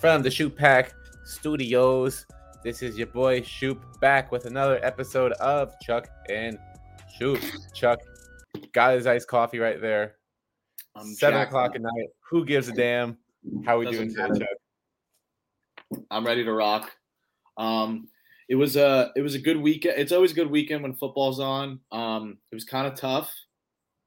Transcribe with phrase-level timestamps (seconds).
[0.00, 0.94] from the Shoot Pack
[1.24, 2.24] Studios.
[2.64, 6.58] This is your boy Schup back with another episode of Chuck and
[7.18, 7.38] Schup.
[7.74, 8.00] Chuck
[8.72, 10.16] got his iced coffee right there.
[10.96, 12.08] I'm Seven jacked o'clock at night.
[12.30, 13.18] Who gives a damn?
[13.66, 14.46] How we Doesn't doing today, matter.
[15.92, 16.02] Chuck?
[16.10, 16.90] I'm ready to rock.
[17.58, 18.08] Um,
[18.48, 19.96] it was a it was a good weekend.
[19.98, 21.78] It's always a good weekend when football's on.
[21.92, 23.30] Um, it was kind of tough,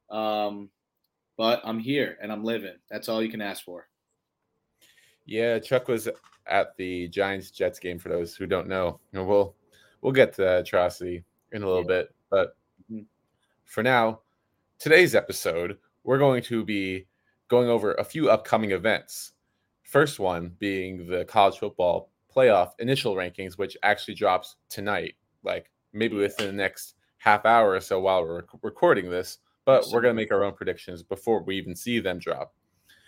[0.10, 0.72] um,
[1.38, 2.78] but I'm here and I'm living.
[2.90, 3.88] That's all you can ask for.
[5.26, 6.10] Yeah, Chuck was
[6.48, 7.98] at the Giants Jets game.
[8.00, 9.56] For those who don't know, You know, we'll
[10.02, 11.24] we'll get to that atrocity
[11.54, 11.88] in a little Yeah.
[12.02, 12.58] bit, but
[12.92, 13.06] Mhm.
[13.64, 14.22] for now,
[14.80, 17.08] today's episode we're going to be
[17.48, 19.32] going over a few upcoming events.
[19.84, 26.18] First one being the college football playoff initial rankings, which actually drops tonight, like maybe
[26.18, 29.38] within the next half hour or so while we're rec- recording this.
[29.64, 32.54] But we're going to make our own predictions before we even see them drop.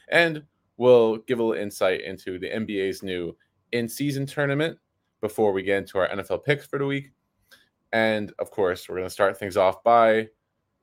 [0.07, 0.45] And
[0.78, 3.36] we'll give a little insight into the NBA's new
[3.72, 4.78] in season tournament
[5.22, 7.12] before we get into our NFL picks for the week.
[7.94, 10.30] And of course, we're going to start things off by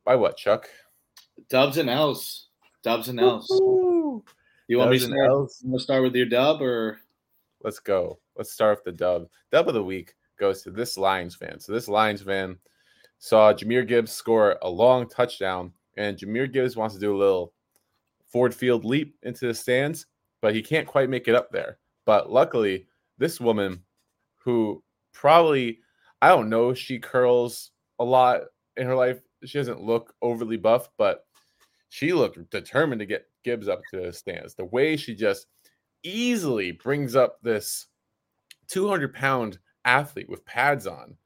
[0.04, 0.68] by what, Chuck?
[1.48, 2.48] Dubs and L's.
[2.82, 3.46] Dubs and L's.
[3.50, 4.24] Woo-hoo!
[4.66, 6.98] You want me to start, you wanna start with your dub or
[7.62, 8.18] Let's go.
[8.36, 9.28] Let's start with the dub.
[9.50, 11.60] Dub of the week goes to this Lions fan.
[11.60, 12.58] So this Lions fan
[13.18, 17.52] saw Jahmyr Gibbs score a long touchdown, and Jahmyr Gibbs wants to do a little
[18.32, 20.06] Ford Field leap into the stands,
[20.40, 21.78] but he can't quite make it up there.
[22.06, 22.86] But luckily,
[23.18, 23.84] this woman,
[24.38, 25.78] who probably
[26.22, 28.42] I don't know, she curls a lot
[28.76, 29.20] in her life.
[29.44, 31.24] She doesn't look overly buff, but
[31.88, 34.54] she looked determined to get Gibbs up to the stands.
[34.54, 35.48] The way she just
[36.04, 37.88] easily brings up this
[38.68, 41.16] 200 pound athlete with pads on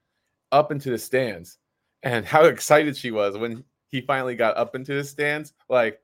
[0.50, 1.58] up into the stands
[2.02, 6.00] and how excited she was when he finally got up into the stands like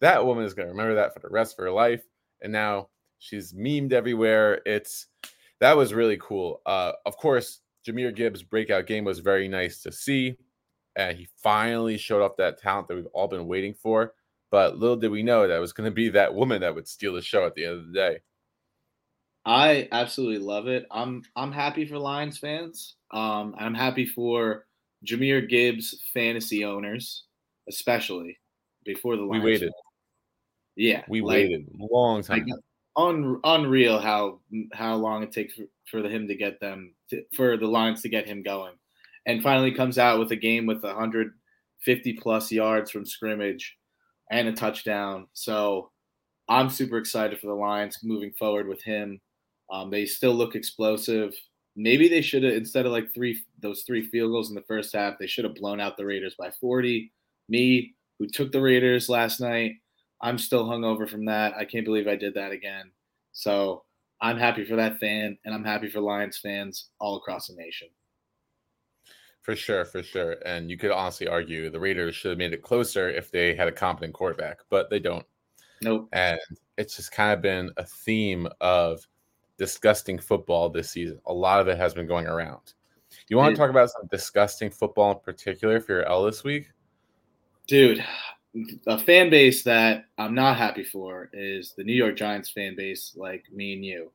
[0.00, 2.04] that woman is going to remember that for the rest of her life.
[2.40, 2.88] And now
[3.18, 4.60] she's memed everywhere.
[4.64, 5.06] It's
[5.60, 6.62] that was really cool.
[6.66, 10.36] Uh of course Jahmyr Gibbs breakout game was very nice to see.
[10.96, 14.14] And he finally showed off that talent that we've all been waiting for.
[14.50, 16.88] But little did we know that it was going to be that woman that would
[16.88, 18.18] steal the show at the end of the day.
[19.44, 20.86] I absolutely love it.
[20.90, 22.96] I'm I'm happy for Lions fans.
[23.10, 24.66] Um, I'm happy for
[25.06, 27.24] Jahmyr Gibbs fantasy owners,
[27.68, 28.38] especially
[28.84, 29.44] before the Lions.
[29.44, 29.72] we waited
[30.78, 32.60] Yeah, we like- waited a long time Like,
[32.96, 34.40] un, unreal how
[34.72, 38.08] how long it takes for, for him to get them to, for the Lions to
[38.08, 38.74] get him going,
[39.26, 43.76] and finally comes out with a game with 150 plus yards from scrimmage
[44.30, 45.26] and a touchdown.
[45.32, 45.90] So
[46.48, 49.20] I'm super excited for the Lions moving forward with him.
[49.70, 51.34] Um, they still look explosive.
[51.74, 54.94] Maybe they should have instead of like three those three field goals in the first
[54.94, 57.12] half, they should have blown out the Raiders by 40.
[57.48, 59.72] Me, who took the Raiders last night,
[60.20, 61.54] I'm still hungover from that.
[61.54, 62.90] I can't believe I did that again.
[63.32, 63.84] So
[64.20, 67.88] I'm happy for that fan, and I'm happy for Lions fans all across the nation.
[69.42, 70.36] For sure, for sure.
[70.44, 73.68] And you could honestly argue the Raiders should have made it closer if they had
[73.68, 75.24] a competent quarterback, but they don't.
[75.80, 76.08] Nope.
[76.12, 76.40] And
[76.76, 79.06] it's just kind of been a theme of
[79.56, 81.20] disgusting football this season.
[81.26, 82.74] A lot of it has been going around.
[83.28, 86.44] You want It- to talk about some disgusting football in particular for your L this
[86.44, 86.70] week?
[87.68, 88.04] Dude,
[88.86, 93.12] a fan base that I'm not happy for is the New York Giants fan base,
[93.16, 94.10] like me and you.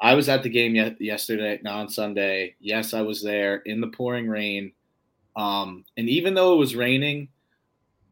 [0.00, 2.54] I was at the game ye- yesterday, not on Sunday.
[2.60, 4.72] Yes, I was there in the pouring rain.
[5.36, 7.28] Um, and even though it was raining,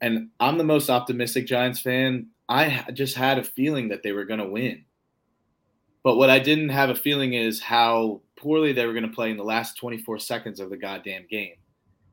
[0.00, 4.24] and I'm the most optimistic Giants fan, I just had a feeling that they were
[4.24, 4.84] going to win.
[6.02, 9.30] But what I didn't have a feeling is how poorly they were going to play
[9.30, 11.54] in the last 24 seconds of the goddamn game.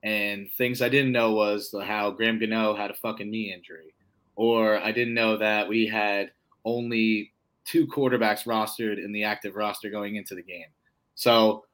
[0.03, 3.93] And things I didn't know was how Graham Gano had a fucking knee injury,
[4.35, 6.31] or I didn't know that we had
[6.65, 7.33] only
[7.65, 10.65] two quarterbacks rostered in the active roster going into the game.
[11.13, 11.65] So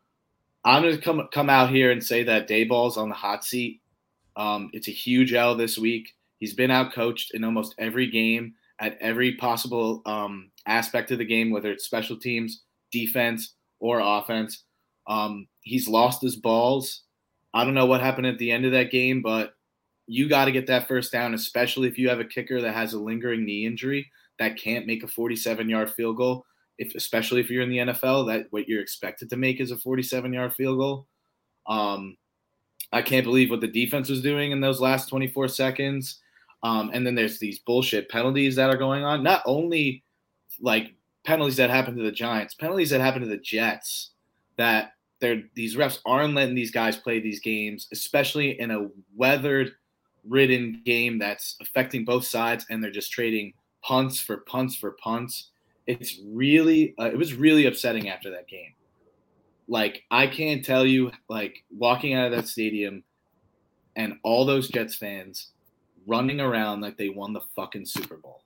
[0.66, 3.82] I'm going to come come out here and say that Daboll's on the hot seat.
[4.36, 6.14] Um, it's a huge L this week.
[6.40, 11.26] He's been out coached in almost every game at every possible um, aspect of the
[11.26, 14.64] game, whether it's special teams, defense, or offense.
[15.08, 17.04] Um, he's lost his balls.
[17.58, 19.56] I don't know what happened at the end of that game, but
[20.06, 22.94] you got to get that first down, especially if you have a kicker that has
[22.94, 26.46] a lingering knee injury that can't make a 47 yard field goal.
[26.78, 29.78] If especially if you're in the NFL, that what you're expected to make is a
[29.78, 31.08] 47 yard field goal.
[31.66, 32.16] Um,
[32.94, 36.20] I can't believe what the defense was doing in those last 24 seconds.
[36.62, 39.24] Um, and then there's these bullshit penalties that are going on.
[39.24, 40.04] Not only
[40.62, 40.94] like
[41.26, 44.12] penalties that happen to the Giants, penalties that happen to the Jets.
[44.58, 49.74] That they're these refs aren't letting these guys play these games, especially in a weathered
[50.28, 53.54] ridden game that's affecting both sides, and they're just trading
[53.84, 55.50] punts for punts for punts.
[55.88, 58.74] it's really uh, it was really upsetting after that game.
[59.68, 63.04] Like I can't tell you like walking out of that stadium
[63.96, 65.52] and all those Jets fans
[66.06, 68.44] running around like they won the fucking Super Bowl.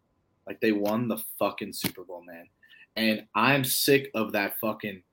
[0.48, 2.48] Like they won the fucking Super Bowl, man.
[2.96, 5.04] And I'm sick of that fucking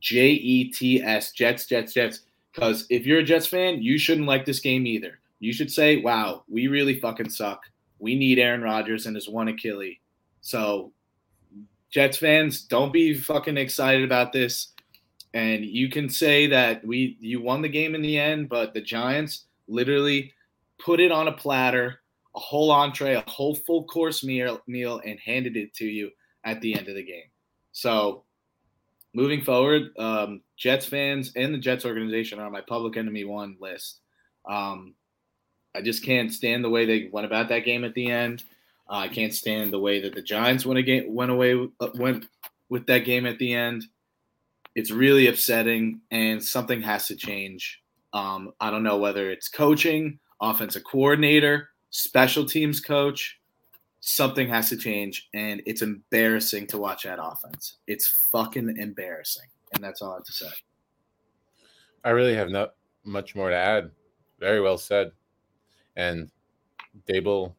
[0.00, 2.20] J E T S Jets Jets Jets
[2.52, 5.20] cuz if you're a Jets fan, you shouldn't like this game either.
[5.40, 7.62] You should say, "Wow, we really fucking suck.
[7.98, 9.98] We need Aaron Rodgers and his one Achilles."
[10.40, 10.92] So
[11.90, 14.72] Jets fans, don't be fucking excited about this.
[15.34, 18.80] And you can say that we you won the game in the end, but the
[18.80, 20.32] Giants literally
[20.78, 22.00] put it on a platter,
[22.34, 26.10] a whole entree, a whole full course meal, meal and handed it to you
[26.44, 27.28] at the end of the game.
[27.72, 28.24] So
[29.18, 33.56] moving forward, um, Jets fans and the Jets organization are on my public enemy one
[33.60, 33.98] list.
[34.48, 34.94] Um,
[35.74, 38.44] I just can't stand the way they went about that game at the end.
[38.88, 42.26] Uh, I can't stand the way that the Giants went again went away uh, went
[42.70, 43.84] with that game at the end.
[44.76, 47.80] It's really upsetting, and something has to change.
[48.12, 53.37] Um, I don't know whether it's coaching, offensive coordinator, special teams coach.
[54.10, 57.76] Something has to change, and it's embarrassing to watch that offense.
[57.86, 59.44] It's fucking embarrassing,
[59.74, 60.48] and that's all I have to say.
[62.04, 62.70] I really have not
[63.04, 63.90] much more to add.
[64.40, 65.12] Very well said.
[65.96, 66.30] And
[67.06, 67.52] Daboll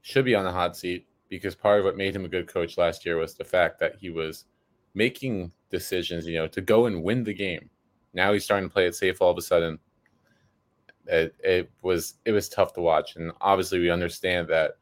[0.00, 2.78] should be on the hot seat because part of what made him a good coach
[2.78, 4.46] last year was the fact that he was
[4.94, 7.68] making decisions, you know, to go and win the game.
[8.14, 9.78] Now he's starting to play it safe all of a sudden.
[11.08, 14.78] It, it was it was tough to watch, and obviously we understand that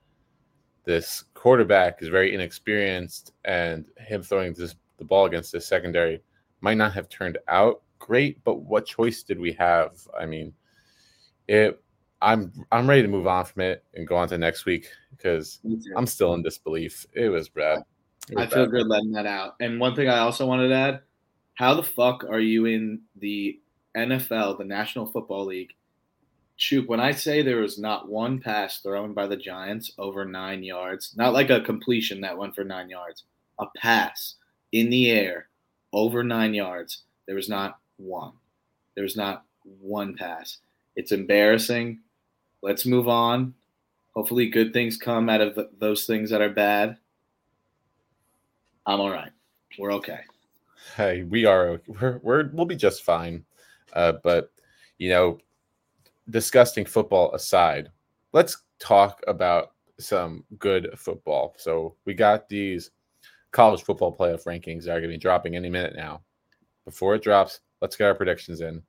[0.86, 6.22] this quarterback is very inexperienced, and him throwing this, the ball against this secondary
[6.62, 8.42] might not have turned out great.
[8.44, 9.98] But what choice did we have?
[10.18, 10.54] I mean,
[11.48, 11.82] it
[12.22, 15.60] I'm I'm ready to move on from it and go on to next week because
[15.96, 17.04] I'm still in disbelief.
[17.12, 17.84] It was bad.
[18.30, 18.72] It was I feel bad.
[18.72, 19.56] good letting that out.
[19.60, 21.00] And one thing I also wanted to add:
[21.54, 23.60] How the fuck are you in the
[23.96, 25.74] NFL, the National Football League?
[26.56, 30.62] Shoot, when I say there was not one pass thrown by the Giants over nine
[30.62, 33.24] yards, not like a completion that went for nine yards,
[33.58, 34.36] a pass
[34.72, 35.48] in the air
[35.92, 38.32] over nine yards, there was not one.
[38.94, 39.44] There was not
[39.80, 40.58] one pass.
[40.96, 42.00] It's embarrassing
[42.66, 43.54] let's move on.
[44.14, 46.96] Hopefully, good things come out of th- those things that are bad.
[48.86, 49.30] I'm all right.
[49.78, 50.20] We're okay.
[50.96, 51.80] Hey, we are.
[51.86, 53.44] We're, we're we'll be just fine.
[53.92, 54.52] Uh, but
[54.98, 55.38] you know,
[56.30, 57.90] disgusting football aside,
[58.32, 61.54] let's talk about some good football.
[61.58, 62.90] So we got these
[63.52, 66.22] college football playoff rankings that are going to be dropping any minute now.
[66.84, 68.82] Before it drops, let's get our predictions in.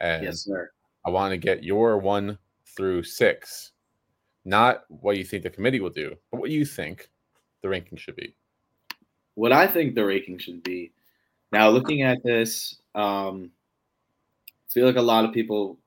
[0.00, 0.70] And yes, sir.
[1.06, 2.38] I want to get your one
[2.76, 3.72] through six.
[4.44, 7.10] Not what you think the committee will do, but what you think
[7.62, 8.36] the ranking should be.
[9.34, 10.92] What I think the ranking should be.
[11.50, 13.50] Now, looking at this, um,
[14.48, 15.78] I feel like a lot of people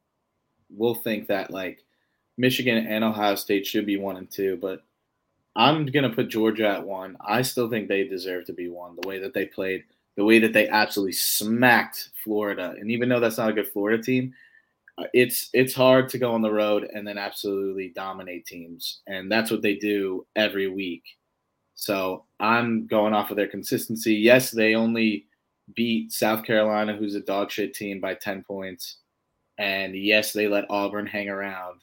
[0.69, 1.83] will think that like
[2.37, 4.83] Michigan and Ohio State should be one and two, but
[5.55, 7.17] I'm gonna put Georgia at one.
[7.19, 8.95] I still think they deserve to be one.
[9.01, 9.83] The way that they played,
[10.15, 14.01] the way that they absolutely smacked Florida, and even though that's not a good Florida
[14.01, 14.33] team,
[15.13, 19.51] it's it's hard to go on the road and then absolutely dominate teams, and that's
[19.51, 21.03] what they do every week.
[21.75, 24.15] So I'm going off of their consistency.
[24.15, 25.27] Yes, they only
[25.75, 28.97] beat South Carolina, who's a dog shit team, by 10 points.
[29.57, 31.81] And yes, they let Auburn hang around.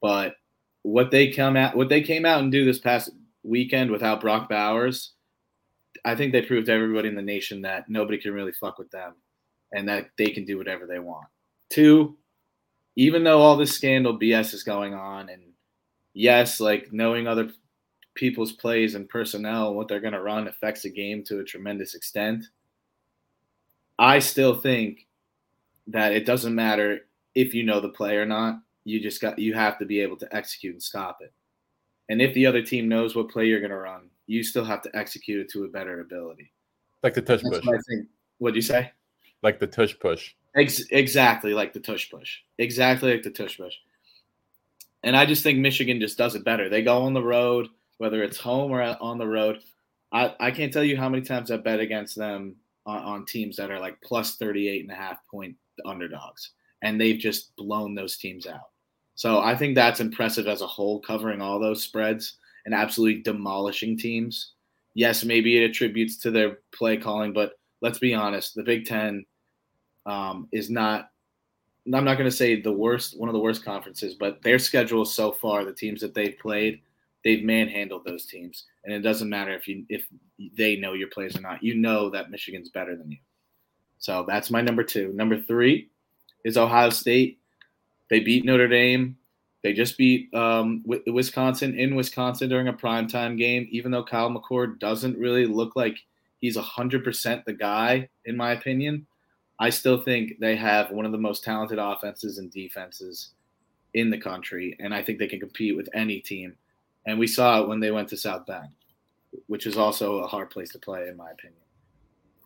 [0.00, 0.34] But
[0.82, 3.10] what they come out what they came out and do this past
[3.44, 5.12] weekend without Brock Bowers,
[6.04, 8.90] I think they proved to everybody in the nation that nobody can really fuck with
[8.90, 9.14] them
[9.72, 11.26] and that they can do whatever they want.
[11.70, 12.16] Two,
[12.96, 15.42] even though all this scandal BS is going on, and
[16.14, 17.50] yes, like knowing other
[18.14, 21.44] people's plays and personnel and what they're going to run affects the game to a
[21.44, 22.44] tremendous extent.
[23.98, 25.06] I still think
[25.86, 27.00] that it doesn't matter
[27.34, 28.60] if you know the play or not.
[28.84, 31.32] You just got you have to be able to execute and stop it.
[32.08, 34.82] And if the other team knows what play you're going to run, you still have
[34.82, 36.52] to execute it to a better ability.
[37.02, 37.64] Like the tush push.
[37.64, 38.08] What I think.
[38.38, 38.90] What'd you say?
[39.42, 40.32] Like the tush push.
[40.56, 42.38] Ex- exactly like the tush push.
[42.58, 43.74] Exactly like the tush push.
[45.04, 46.68] And I just think Michigan just does it better.
[46.68, 49.60] They go on the road, whether it's home or on the road.
[50.12, 53.56] I, I can't tell you how many times I bet against them on, on teams
[53.56, 56.50] that are like plus 38 and a half point underdogs.
[56.82, 58.70] And they've just blown those teams out.
[59.14, 63.96] So I think that's impressive as a whole, covering all those spreads and absolutely demolishing
[63.96, 64.52] teams.
[64.94, 69.24] Yes, maybe it attributes to their play calling, but let's be honest, the Big Ten
[70.06, 71.08] um, is not.
[71.86, 75.04] I'm not going to say the worst, one of the worst conferences, but their schedule
[75.04, 76.80] so far, the teams that they've played,
[77.24, 80.06] they've manhandled those teams, and it doesn't matter if you if
[80.56, 81.62] they know your plays or not.
[81.62, 83.18] You know that Michigan's better than you.
[83.98, 85.12] So that's my number two.
[85.12, 85.90] Number three
[86.44, 87.38] is Ohio State.
[88.10, 89.16] They beat Notre Dame.
[89.62, 94.80] They just beat um, Wisconsin in Wisconsin during a primetime game, even though Kyle McCord
[94.80, 95.96] doesn't really look like
[96.40, 99.06] he's 100% the guy, in my opinion.
[99.60, 103.30] I still think they have one of the most talented offenses and defenses
[103.94, 106.56] in the country, and I think they can compete with any team.
[107.06, 108.70] And we saw it when they went to South Bend,
[109.46, 111.60] which is also a hard place to play, in my opinion.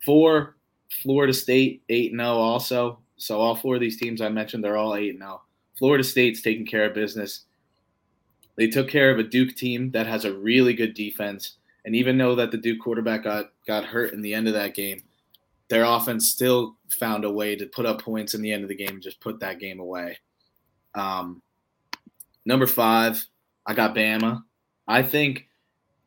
[0.05, 0.55] Four,
[1.01, 2.99] Florida State, 8 0 also.
[3.17, 5.41] So all four of these teams I mentioned, they're all 8 now.
[5.77, 7.45] Florida State's taking care of business.
[8.55, 11.57] They took care of a Duke team that has a really good defense.
[11.85, 14.75] And even though that the Duke quarterback got, got hurt in the end of that
[14.75, 15.03] game,
[15.69, 18.75] their offense still found a way to put up points in the end of the
[18.75, 20.17] game and just put that game away.
[20.95, 21.41] Um,
[22.45, 23.23] number five,
[23.65, 24.43] I got Bama.
[24.87, 25.47] I think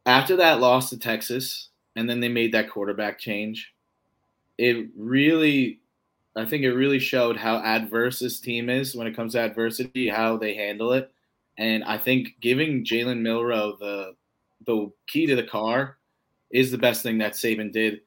[0.07, 3.75] after that loss to Texas, and then they made that quarterback change,
[4.59, 5.81] it really,
[6.37, 10.09] I think it really showed how adverse this team is when it comes to adversity,
[10.09, 11.11] how they handle it.
[11.59, 14.15] And I think giving Jalen Milroe the
[14.67, 15.97] the key to the car
[16.51, 18.01] is the best thing that Saban did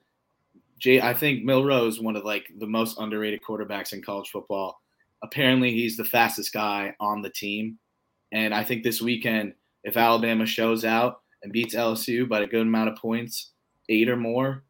[0.83, 4.81] Jay, I think Milroe is one of like the most underrated quarterbacks in college football.
[5.23, 7.79] Apparently, he's the fastest guy on the team,
[8.33, 9.53] and I think this weekend,
[9.85, 13.51] if Alabama shows out and beats LSU by a good amount of points,
[13.87, 14.65] eight or more,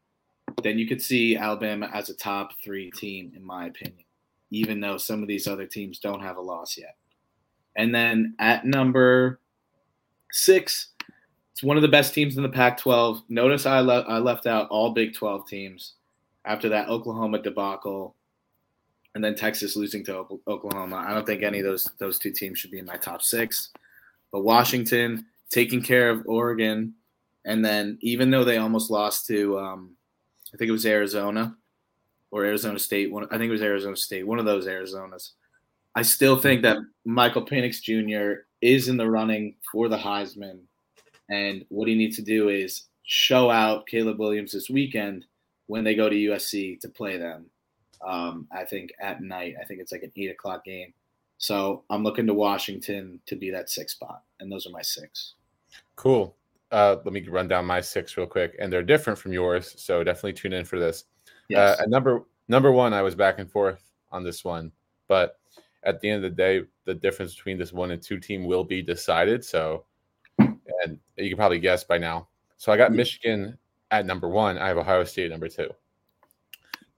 [0.64, 4.06] then you could see Alabama as a top three team, in my opinion,
[4.52, 6.96] even though some of these other teams don't have a loss yet.
[7.76, 9.40] And then at number
[10.32, 10.90] six,
[11.52, 13.24] it's one of the best teams in the Pac 12.
[13.30, 15.94] Notice I, le- I left out all Big 12 teams
[16.46, 18.16] after that Oklahoma debacle,
[19.16, 21.06] and then Texas losing to Oklahoma.
[21.08, 23.70] I don't think any of those those two teams should be in my top six.
[24.32, 26.96] But Washington taking care of Oregon,
[27.46, 29.92] and then even though they almost lost to, um,
[30.54, 31.56] I think it was Arizona
[32.32, 33.12] or Arizona State.
[33.12, 34.28] One, I think it was Arizona State.
[34.28, 35.32] One of those Arizonas.
[35.96, 38.42] I still think that Michael Penix Jr.
[38.62, 40.60] is in the running for the Heisman,
[41.30, 45.26] and what he needs to do is show out Caleb Williams this weekend
[45.68, 47.46] when they go to USC to play them.
[48.06, 49.56] Um, I think at night.
[49.62, 50.94] I think it's like an eight o'clock game.
[51.38, 55.34] So I'm looking to Washington to be that six spot, and those are my six.
[55.96, 56.36] Cool.
[56.74, 60.04] Uh, let me run down my six real quick, and they're different from yours, so
[60.04, 61.06] definitely tune in for this.
[61.48, 61.80] Yes.
[61.80, 64.72] Uh, number number one, I was back and forth on this one,
[65.08, 65.40] but
[65.84, 68.64] at the end of the day, the difference between this one and two team will
[68.64, 69.46] be decided.
[69.46, 69.86] So,
[70.40, 72.28] and you can probably guess by now.
[72.58, 73.56] So I got Michigan
[73.92, 74.58] at number one.
[74.58, 75.70] I have Ohio State number two.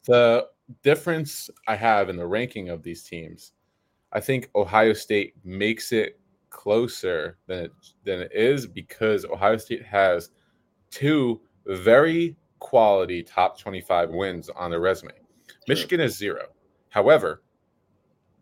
[0.06, 0.48] The
[0.84, 3.52] difference I have in the ranking of these teams,
[4.14, 6.18] I think Ohio State makes it
[6.56, 7.72] closer than it
[8.06, 10.30] than it is because Ohio State has
[10.90, 15.12] two very quality top 25 wins on their resume.
[15.12, 15.58] Sure.
[15.68, 16.48] Michigan is zero.
[16.90, 17.44] However,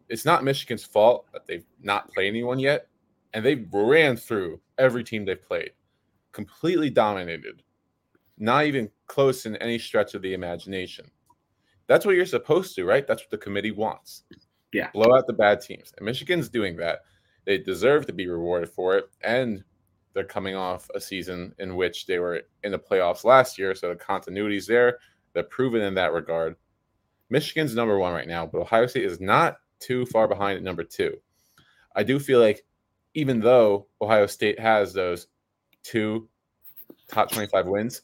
[0.10, 2.88] it's not Michigan's fault that they've not played anyone yet,
[3.34, 5.72] and they ran through every team they've played,
[6.32, 7.64] completely dominated
[8.38, 11.10] not even close in any stretch of the imagination.
[11.88, 13.06] That's what you're supposed to, right?
[13.06, 14.24] That's what the committee wants.
[14.72, 14.90] Yeah.
[14.92, 15.94] Blow out the bad teams.
[15.98, 17.02] And Michigan's doing that.
[17.46, 19.10] They deserve to be rewarded for it.
[19.22, 19.64] And
[20.14, 23.74] they're coming off a season in which they were in the playoffs last year.
[23.76, 25.00] So the continuity's there.
[25.34, 26.56] They're proven in that regard.
[27.30, 30.84] Michigan's number one right now, but Ohio State is not too far behind at number
[30.84, 31.18] two.
[31.96, 32.64] I do feel like
[33.16, 35.28] even though Ohio State has those
[35.84, 36.28] two
[37.08, 38.02] top 25 wins,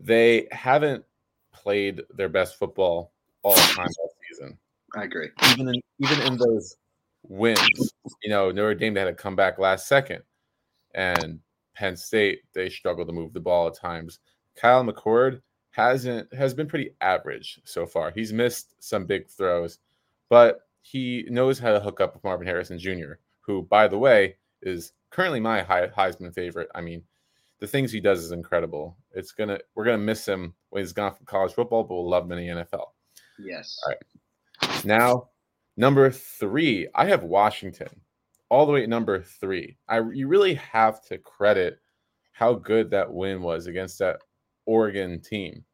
[0.00, 1.04] they haven't
[1.52, 4.58] played their best football all the time this season.
[4.96, 5.28] I agree.
[5.52, 6.76] Even in even in those
[7.22, 10.22] wins, you know, Notre Dame they had to come back last second,
[10.94, 11.40] and
[11.74, 14.18] Penn State they struggled to move the ball at times.
[14.56, 18.10] Kyle McCord hasn't has been pretty average so far.
[18.10, 19.78] He's missed some big throws,
[20.28, 24.36] but he knows how to hook up with Marvin Harrison Jr., who, by the way,
[24.62, 26.68] is currently my Heisman favorite.
[26.74, 27.02] I mean,
[27.58, 28.96] the things he does is incredible.
[29.12, 32.24] It's gonna we're gonna miss him when he's gone from college football, but we'll love
[32.24, 32.86] him in the NFL.
[33.38, 33.78] Yes.
[33.86, 34.84] All right.
[34.84, 35.29] Now,
[35.80, 37.88] number three, I have Washington,
[38.50, 39.78] all the way at number three.
[39.88, 41.80] I you really have to credit
[42.32, 44.20] how good that win was against that
[44.66, 45.64] Oregon team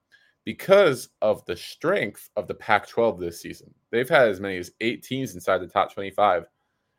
[0.45, 3.75] because of the strength of the Pac-12 this season.
[3.91, 6.47] They've had as many as eight teams inside the top 25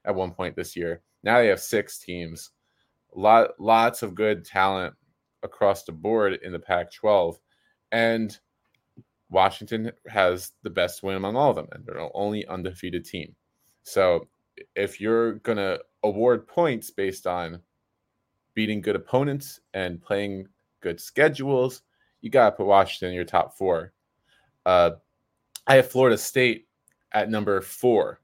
[0.04, 1.02] at one point this year.
[1.24, 2.52] Now they have six teams
[3.16, 4.94] lot lots of good talent
[5.44, 7.38] across the board in the Pac-12,
[7.94, 8.38] and
[9.30, 13.36] Washington has the best win among all of them, and they're the only undefeated team.
[13.84, 14.28] So
[14.76, 17.62] if you're gonna award points based on
[18.54, 20.48] beating good opponents and playing
[20.82, 21.84] good schedules,
[22.22, 23.94] you got to put Washington in your top four.
[24.66, 24.92] Uh,
[25.68, 26.68] I have Florida State
[27.14, 28.22] at number four.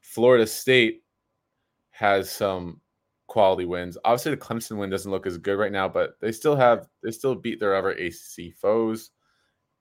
[0.00, 1.02] Florida State
[1.90, 2.80] has some
[3.26, 3.98] quality wins.
[4.04, 7.10] Obviously, the Clemson win doesn't look as good right now, but they still have they
[7.10, 9.10] still beat their other ACC foes,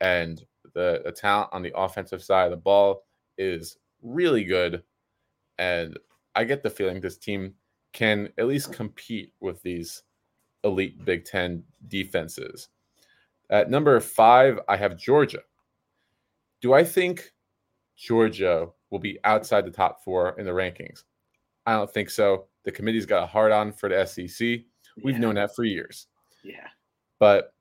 [0.01, 3.03] and the, the talent on the offensive side of the ball
[3.37, 4.83] is really good.
[5.57, 5.97] And
[6.35, 7.53] I get the feeling this team
[7.93, 10.03] can at least compete with these
[10.63, 12.69] elite Big Ten defenses.
[13.49, 15.41] At number five, I have Georgia.
[16.61, 17.33] Do I think
[17.95, 21.03] Georgia will be outside the top four in the rankings?
[21.65, 22.45] I don't think so.
[22.63, 24.61] The committee's got a hard on for the SEC.
[25.03, 25.19] We've yeah.
[25.19, 26.07] known that for years.
[26.43, 26.67] Yeah.
[27.19, 27.53] But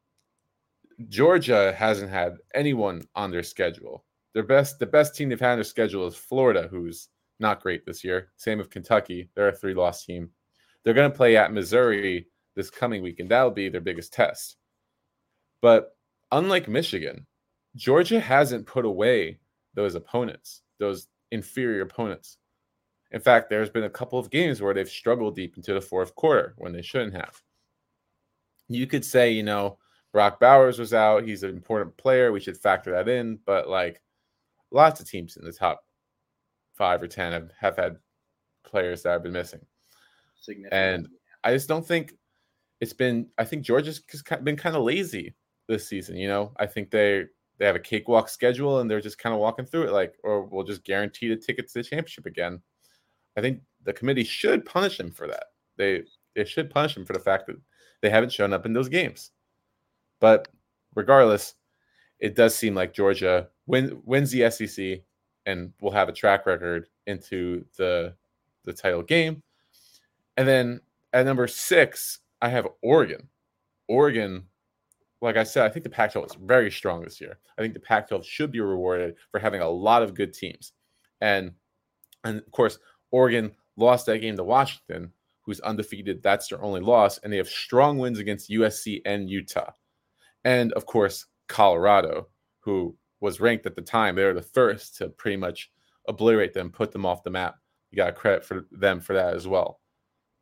[1.09, 4.05] Georgia hasn't had anyone on their schedule.
[4.35, 7.85] Their best, the best team they've had on their schedule is Florida, who's not great
[7.85, 8.31] this year.
[8.37, 9.29] Same with Kentucky.
[9.35, 10.31] They're a three loss team.
[10.85, 14.57] They're going to play at Missouri this coming week, and that'll be their biggest test.
[15.61, 15.97] But
[16.31, 17.27] unlike Michigan,
[17.77, 19.39] Georgia hasn't put away
[19.75, 22.39] those opponents, those inferior opponents.
[23.13, 26.15] In fact, there's been a couple of games where they've struggled deep into the fourth
[26.15, 27.41] quarter when they shouldn't have.
[28.69, 29.79] You could say, you know,
[30.12, 31.25] Brock Bowers was out.
[31.25, 32.33] He's an important player.
[32.33, 33.38] We should factor that in.
[33.47, 34.00] But like
[34.71, 35.85] lots of teams in the top
[36.75, 37.97] five or 10 have, have had
[38.64, 39.61] players that have been missing.
[40.73, 41.09] And
[41.45, 42.14] I just don't think
[42.81, 44.02] it's been, I think Georgia's
[44.42, 45.35] been kind of lazy
[45.69, 46.16] this season.
[46.16, 47.25] You know, I think they,
[47.59, 50.45] they have a cakewalk schedule and they're just kind of walking through it like, or
[50.45, 52.61] we'll just guarantee the ticket to the championship again.
[53.37, 55.45] I think the committee should punish them for that.
[55.76, 56.02] They,
[56.35, 57.57] they should punish them for the fact that
[58.02, 59.31] they haven't shown up in those games.
[60.23, 60.47] But
[60.95, 61.57] regardless,
[62.21, 65.00] it does seem like Georgia win, wins the SEC
[65.47, 68.14] and will have a track record into the
[68.64, 69.43] the title game.
[70.37, 70.81] And then
[71.12, 73.29] at number six, I have Oregon.
[73.88, 74.44] Oregon,
[75.20, 77.40] like I said, I think the Pac-12 is very strong this year.
[77.59, 80.73] I think the Pac-12 should be rewarded for having a lot of good teams.
[81.20, 81.51] And
[82.23, 82.79] and of course,
[83.11, 86.23] Oregon lost that game to Washington, who's undefeated.
[86.23, 89.73] That's their only loss, and they have strong wins against USC and Utah
[90.44, 92.28] and of course Colorado,
[92.61, 94.16] who was ranked at the time.
[94.16, 95.70] They were the first to pretty much
[96.09, 97.57] obliterate them, put them off the map.
[97.90, 99.81] You got credit for them for that as well.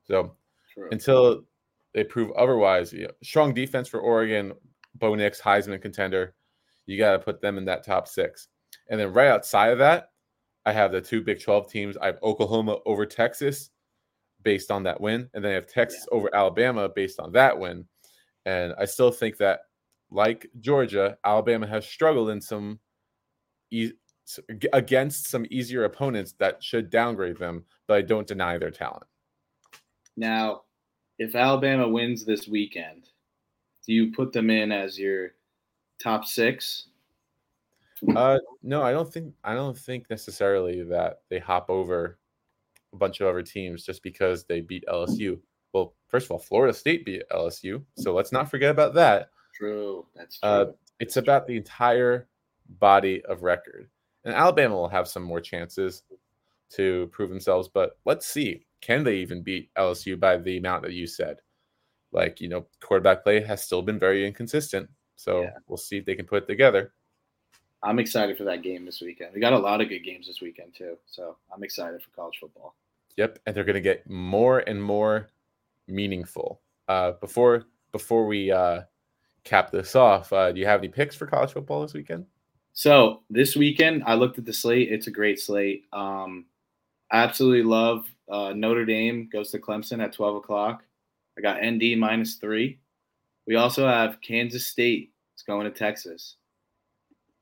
[0.05, 0.35] So
[0.73, 0.89] True.
[0.91, 1.45] until
[1.93, 4.53] they prove otherwise, you know, strong defense for Oregon,
[4.95, 6.35] Bo Nix, Heisman contender.
[6.87, 8.49] You got to put them in that top six.
[8.89, 10.11] And then right outside of that,
[10.65, 11.97] I have the two Big 12 teams.
[11.97, 13.71] I have Oklahoma over Texas
[14.43, 15.29] based on that win.
[15.35, 16.17] And then I have Texas yeah.
[16.17, 17.85] over Alabama based on that win.
[18.47, 19.61] And I still think that
[20.11, 22.81] like Georgia, Alabama has struggled in some
[23.71, 23.93] e-
[24.73, 29.05] against some easier opponents that should downgrade them, but I don't deny their talent.
[30.17, 30.63] Now,
[31.19, 33.09] if Alabama wins this weekend,
[33.87, 35.31] do you put them in as your
[36.03, 36.89] top six?
[38.17, 42.19] Uh, no, I don't think I don't think necessarily that they hop over
[42.93, 45.39] a bunch of other teams just because they beat LSU.
[45.73, 50.07] Well, first of all, Florida State beat LSU, so let's not forget about that true.
[50.15, 50.73] That's uh, true.
[50.73, 52.29] Uh, it's about the entire
[52.79, 53.89] body of record.
[54.25, 56.03] And Alabama will have some more chances
[56.71, 58.67] to prove themselves, but let's see.
[58.81, 61.39] Can they even beat LSU by the amount that you said?
[62.13, 64.89] Like, you know, quarterback play has still been very inconsistent.
[65.17, 65.51] So yeah.
[65.67, 66.93] we'll see if they can put it together.
[67.83, 69.33] I'm excited for that game this weekend.
[69.35, 70.97] We got a lot of good games this weekend, too.
[71.07, 72.75] So I'm excited for college football.
[73.17, 73.39] Yep.
[73.47, 75.29] And they're going to get more and more
[75.89, 76.61] meaningful.
[76.89, 78.81] Uh, before before we uh,
[79.45, 82.27] cap this off, uh, do you have any picks for college football this weekend?
[82.73, 84.93] So this weekend, I looked at the slate.
[84.93, 85.85] It's a great slate.
[85.93, 86.47] Um,
[87.11, 90.85] I absolutely love uh, Notre Dame goes to Clemson at 12 o'clock.
[91.37, 92.79] I got ND minus three.
[93.47, 95.13] We also have Kansas State.
[95.35, 96.37] It's going to Texas.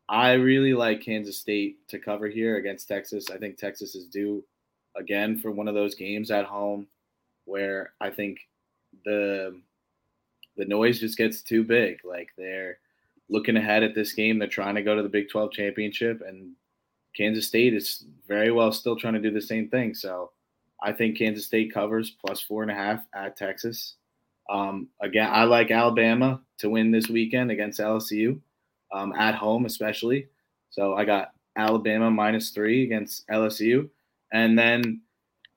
[0.08, 3.30] I really like Kansas State to cover here against Texas.
[3.30, 4.42] I think Texas is due
[4.96, 6.86] again for one of those games at home
[7.44, 8.38] where I think
[9.04, 9.60] the
[10.58, 12.00] the noise just gets too big.
[12.04, 12.78] Like they're
[13.30, 14.38] looking ahead at this game.
[14.38, 16.52] They're trying to go to the Big 12 championship, and
[17.16, 19.94] Kansas State is very well still trying to do the same thing.
[19.94, 20.32] So
[20.82, 23.94] I think Kansas State covers plus four and a half at Texas.
[24.50, 28.40] Um, again, I like Alabama to win this weekend against LSU
[28.92, 30.28] um, at home, especially.
[30.70, 33.88] So I got Alabama minus three against LSU.
[34.32, 35.02] And then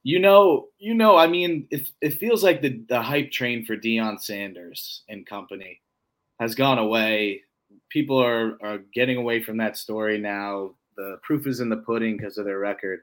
[0.04, 3.78] you know, you know, I mean, it, it feels like the, the hype train for
[3.78, 5.82] Deion Sanders and company
[6.40, 7.42] has gone away.
[7.90, 10.72] People are, are getting away from that story now.
[10.98, 13.02] The proof is in the pudding because of their record.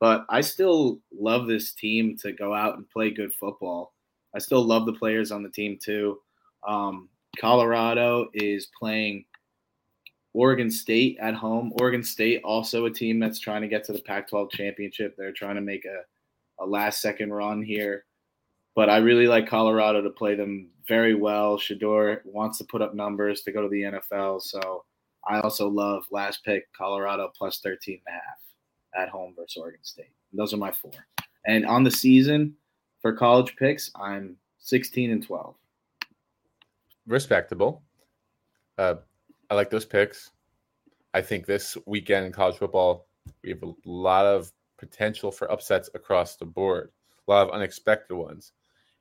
[0.00, 3.94] But I still love this team to go out and play good football.
[4.34, 6.18] I still love the players on the team too.
[6.66, 7.08] Um,
[7.40, 9.24] Colorado is playing
[10.34, 11.72] Oregon State at home.
[11.80, 15.14] Oregon State also a team that's trying to get to the Pac-12 championship.
[15.16, 16.02] They're trying to make a,
[16.60, 18.04] a last second run here.
[18.74, 21.56] But I really like Colorado to play them very well.
[21.56, 24.42] Shedeur wants to put up numbers to go to the NFL.
[24.42, 24.84] So
[25.26, 29.82] I also love last pick Colorado plus 13 and a half at home versus Oregon
[29.82, 30.12] State.
[30.32, 30.92] Those are my four.
[31.46, 32.54] And on the season
[33.00, 35.54] for college picks, I'm 16 and 12.
[37.06, 37.82] Respectable.
[38.78, 38.96] Uh,
[39.50, 40.30] I like those picks.
[41.12, 43.06] I think this weekend in college football,
[43.42, 46.90] we have a lot of potential for upsets across the board,
[47.26, 48.52] a lot of unexpected ones.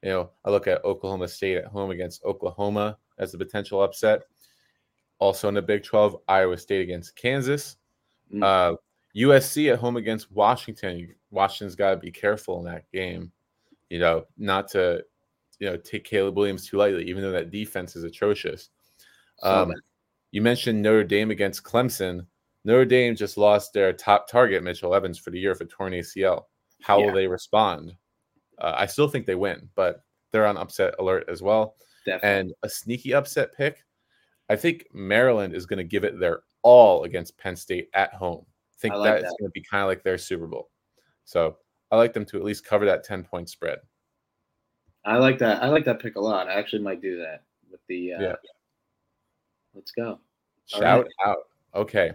[0.01, 4.23] You know, I look at Oklahoma State at home against Oklahoma as a potential upset.
[5.19, 7.77] Also in the Big 12, Iowa State against Kansas.
[8.33, 8.43] Mm.
[8.43, 8.75] Uh,
[9.15, 11.13] USC at home against Washington.
[11.31, 13.31] Washington's got to be careful in that game,
[13.89, 15.03] you know, not to,
[15.59, 18.69] you know, take Caleb Williams too lightly, even though that defense is atrocious.
[19.43, 19.73] Um,
[20.31, 22.25] you mentioned Notre Dame against Clemson.
[22.65, 26.43] Notre Dame just lost their top target, Mitchell Evans, for the year for torn ACL.
[26.81, 27.05] How yeah.
[27.05, 27.95] will they respond?
[28.59, 31.75] Uh, I still think they win, but they're on upset alert as well.
[32.05, 32.39] Definitely.
[32.39, 33.83] And a sneaky upset pick.
[34.49, 38.45] I think Maryland is going to give it their all against Penn State at home.
[38.45, 40.69] I think I like that, is going to be kind of like their Super Bowl.
[41.25, 41.57] So
[41.91, 43.79] I like them to at least cover that 10 point spread.
[45.05, 45.61] I like that.
[45.61, 46.47] I like that pick a lot.
[46.47, 48.35] I actually might do that with the uh, yeah.
[49.73, 50.19] Let's go.
[50.65, 51.27] Shout right.
[51.27, 51.37] out.
[51.75, 52.13] Okay.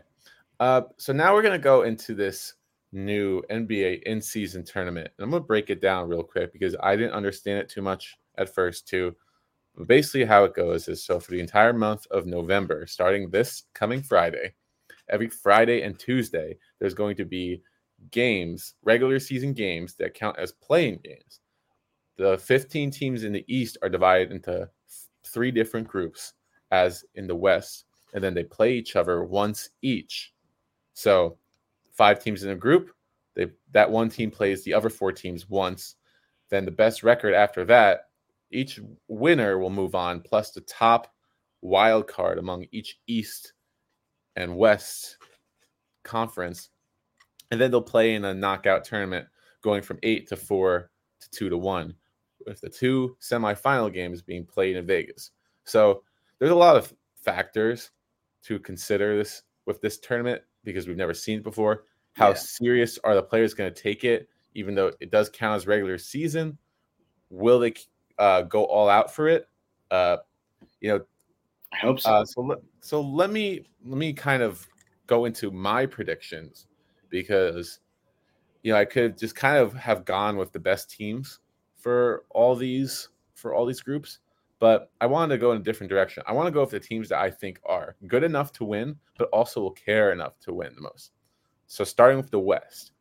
[0.60, 2.54] Uh, so now we're gonna go into this
[2.92, 5.10] new NBA in season tournament.
[5.16, 8.16] And I'm gonna break it down real quick because I didn't understand it too much
[8.36, 9.14] at first too.
[9.86, 14.02] Basically, how it goes is so for the entire month of November, starting this coming
[14.02, 14.54] Friday,
[15.08, 17.62] every Friday and Tuesday, there's going to be
[18.10, 21.40] games, regular season games that count as playing games.
[22.16, 24.68] The 15 teams in the East are divided into
[25.24, 26.34] three different groups
[26.70, 30.32] as in the West, and then they play each other once each.
[30.98, 31.38] So,
[31.92, 32.90] five teams in a group,
[33.36, 35.94] they that one team plays the other four teams once.
[36.50, 38.08] Then the best record after that,
[38.50, 41.14] each winner will move on, plus the top
[41.62, 43.52] wild card among each East
[44.34, 45.18] and West
[46.02, 46.70] conference.
[47.52, 49.28] And then they'll play in a knockout tournament
[49.62, 51.94] going from eight to four to two to one,
[52.44, 55.30] with the two semifinal games being played in Vegas.
[55.62, 56.02] So
[56.40, 57.92] there's a lot of factors
[58.46, 61.84] to consider this with this tournament because we've never seen it before.
[62.14, 62.34] How yeah.
[62.34, 64.28] serious are the players going to take it?
[64.54, 66.58] Even though it does count as regular season,
[67.30, 67.74] will they
[68.18, 69.48] uh, go all out for it?
[69.90, 70.18] Uh,
[70.80, 71.04] you know,
[71.72, 72.10] I hope so.
[72.10, 74.66] Uh, so, let, so let me let me kind of
[75.06, 76.66] go into my predictions
[77.10, 77.80] because
[78.62, 81.40] you know I could just kind of have gone with the best teams
[81.76, 84.18] for all these for all these groups,
[84.58, 86.22] but I wanted to go in a different direction.
[86.26, 88.96] I want to go with the teams that I think are good enough to win,
[89.16, 91.12] but also will care enough to win the most.
[91.66, 92.92] So starting with the West.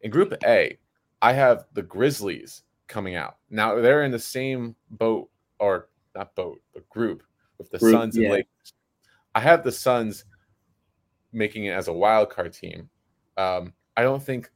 [0.00, 0.78] In Group A,
[1.22, 3.36] I have the Grizzlies coming out.
[3.50, 7.22] Now they're in the same boat, or not boat, but group
[7.58, 8.30] with the group, Suns and yeah.
[8.30, 8.74] Lakers.
[9.34, 10.24] I have the Suns
[11.32, 12.88] making it as a wild card team.
[13.36, 14.50] Um, I don't think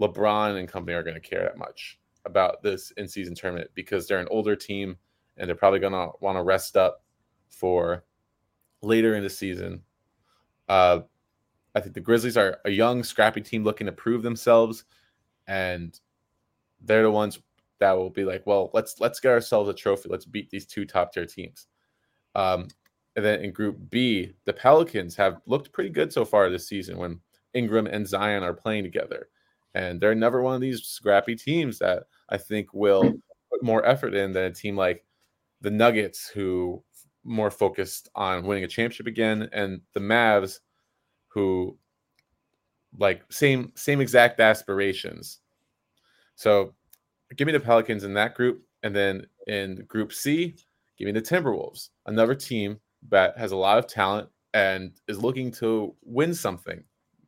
[0.00, 4.06] LeBron and company are going to care that much about this in season tournament because
[4.06, 4.96] they're an older team
[5.38, 7.02] and they're probably going to want to rest up
[7.48, 8.04] for
[8.82, 9.82] later in the season.
[10.68, 11.00] Uh,
[11.74, 14.84] I think the Grizzlies are a young, scrappy team looking to prove themselves,
[15.46, 15.98] and
[16.80, 17.38] they're the ones
[17.78, 20.08] that will be like, well, let's let's get ourselves a trophy.
[20.08, 21.66] Let's beat these two top tier teams.
[22.34, 22.68] Um,
[23.16, 26.98] and then in Group B, the Pelicans have looked pretty good so far this season
[26.98, 27.20] when
[27.54, 29.28] Ingram and Zion are playing together,
[29.74, 33.02] and they're never one of these scrappy teams that I think will
[33.50, 35.04] put more effort in than a team like
[35.60, 36.82] the Nuggets, who
[37.24, 40.60] more focused on winning a championship again, and the Mavs,
[41.28, 41.76] who
[42.98, 45.40] like same same exact aspirations.
[46.36, 46.74] So
[47.36, 50.54] give me the Pelicans in that group, and then in Group C,
[50.96, 55.50] give me the Timberwolves, another team that has a lot of talent and is looking
[55.52, 56.82] to win something.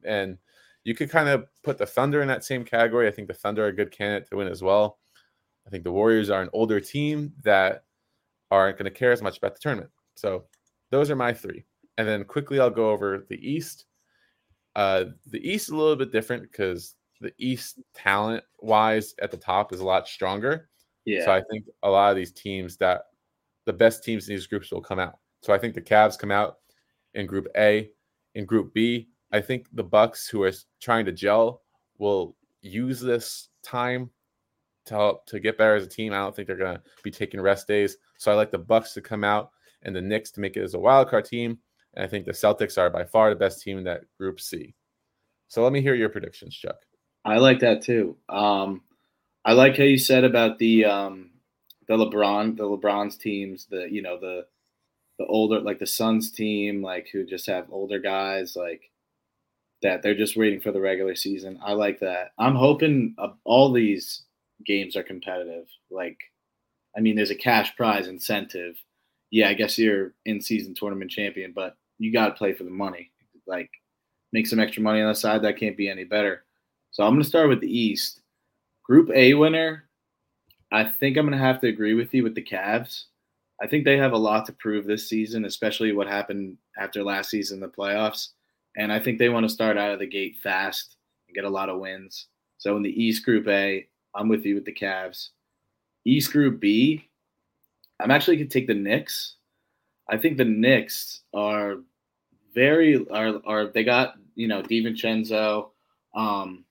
[0.05, 0.39] And
[0.85, 3.07] you could kind of put the Thunder in that same category.
[3.07, 4.99] I think the Thunder are a good candidate to win as well.
[5.67, 7.85] I think the Warriors are an older team that
[8.51, 9.91] aren't going to care as much about the tournament.
[10.15, 10.45] So
[10.91, 11.65] those are my three.
[11.99, 13.85] And then quickly, I'll go over the East.
[14.77, 19.37] Uh, the East is a little bit different because the East talent wise at the
[19.37, 20.69] top is a lot stronger.
[21.05, 21.25] Yeah.
[21.25, 23.03] So I think a lot of these teams that
[23.67, 25.19] the best teams in these groups will come out.
[25.43, 26.57] So I think the Cavs come out
[27.15, 27.91] in Group A.
[28.37, 31.63] In Group B, I think the Bucks, who are trying to gel,
[31.99, 34.09] will use this time
[34.91, 36.13] to help to get better as a team.
[36.13, 37.97] I don't think they're gonna be taking rest days.
[38.19, 39.51] So I like the Bucks to come out
[39.83, 41.59] and the Knicks to make it as a wild card team.
[41.95, 44.75] And I think the Celtics are by far the best team in that group C.
[45.49, 46.77] So let me hear your predictions, Chuck.
[47.25, 48.17] I like that too.
[48.29, 48.83] Um,
[49.45, 51.31] I like how you said about the um,
[51.89, 54.47] the LeBron, the LeBron's teams, the you know the
[55.19, 58.91] the older like the Suns team, like who just have older guys, like
[59.83, 61.59] that they're just waiting for the regular season.
[61.65, 62.33] I like that.
[62.39, 64.23] I'm hoping all these
[64.67, 65.67] games are competitive.
[65.91, 66.19] Like,
[66.97, 68.77] I mean, there's a cash prize incentive.
[69.31, 72.71] Yeah, I guess you're in season tournament champion, but you got to play for the
[72.71, 73.11] money.
[73.47, 73.71] Like,
[74.33, 75.43] make some extra money on the side.
[75.43, 76.45] That can't be any better.
[76.91, 78.21] So I'm going to start with the East.
[78.85, 79.89] Group A winner,
[80.73, 83.05] I think I'm going to have to agree with you with the Cavs.
[83.63, 87.31] I think they have a lot to prove this season, especially what happened after last
[87.31, 88.29] season, the playoffs.
[88.77, 90.97] And I think they want to start out of the gate fast
[91.29, 92.27] and get a lot of wins.
[92.59, 95.31] So in the East Group A, I'm with you with the Cavs.
[96.05, 97.09] East Group B,
[98.01, 99.35] I'm actually going to take the Knicks.
[100.09, 101.77] I think the Knicks are
[102.55, 105.71] very are are they got you know DiVincenzo.
[106.15, 106.65] Um,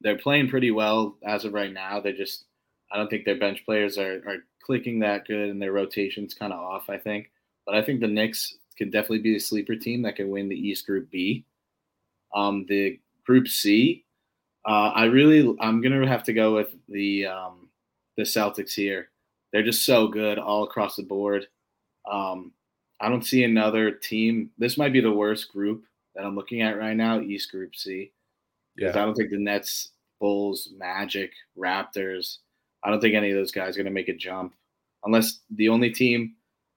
[0.00, 2.00] they're playing pretty well as of right now.
[2.00, 2.44] They just
[2.90, 6.52] I don't think their bench players are are clicking that good, and their rotation's kind
[6.52, 6.88] of off.
[6.88, 7.30] I think,
[7.66, 10.56] but I think the Knicks can definitely be a sleeper team that can win the
[10.56, 11.44] East Group B.
[12.34, 14.04] Um, the Group C,
[14.66, 17.68] uh, I really I'm gonna have to go with the um,
[18.16, 19.08] the Celtics here.
[19.52, 21.46] They're just so good all across the board.
[22.10, 22.52] Um,
[23.00, 24.50] I don't see another team.
[24.58, 28.12] This might be the worst group that I'm looking at right now, East Group C.
[28.76, 28.90] Yeah.
[28.90, 32.38] I don't think the Nets, Bulls, Magic, Raptors,
[32.82, 34.54] I don't think any of those guys are going to make a jump
[35.04, 36.34] unless the only team,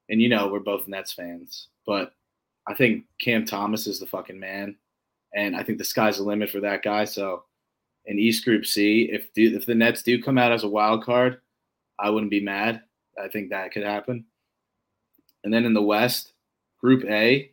[0.10, 2.14] and you know, we're both Nets fans, but
[2.68, 4.76] I think Cam Thomas is the fucking man.
[5.36, 7.06] And I think the sky's the limit for that guy.
[7.06, 7.44] So
[8.08, 11.04] in East Group C, if the, if the Nets do come out as a wild
[11.04, 11.40] card,
[12.00, 12.82] I wouldn't be mad.
[13.22, 14.26] I think that could happen.
[15.44, 16.34] And then in the West,
[16.80, 17.52] Group A,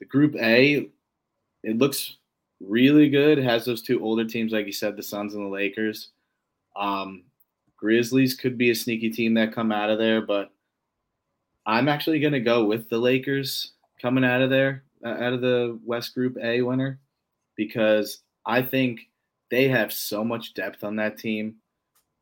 [0.00, 0.90] the Group A,
[1.62, 2.16] it looks
[2.60, 3.38] really good.
[3.38, 6.10] It has those two older teams, like you said, the Suns and the Lakers.
[6.76, 7.24] Um,
[7.76, 10.50] Grizzlies could be a sneaky team that come out of there, but
[11.66, 15.40] I'm actually going to go with the Lakers coming out of there, uh, out of
[15.40, 16.98] the West Group A winner,
[17.56, 19.00] because I think
[19.50, 21.56] they have so much depth on that team.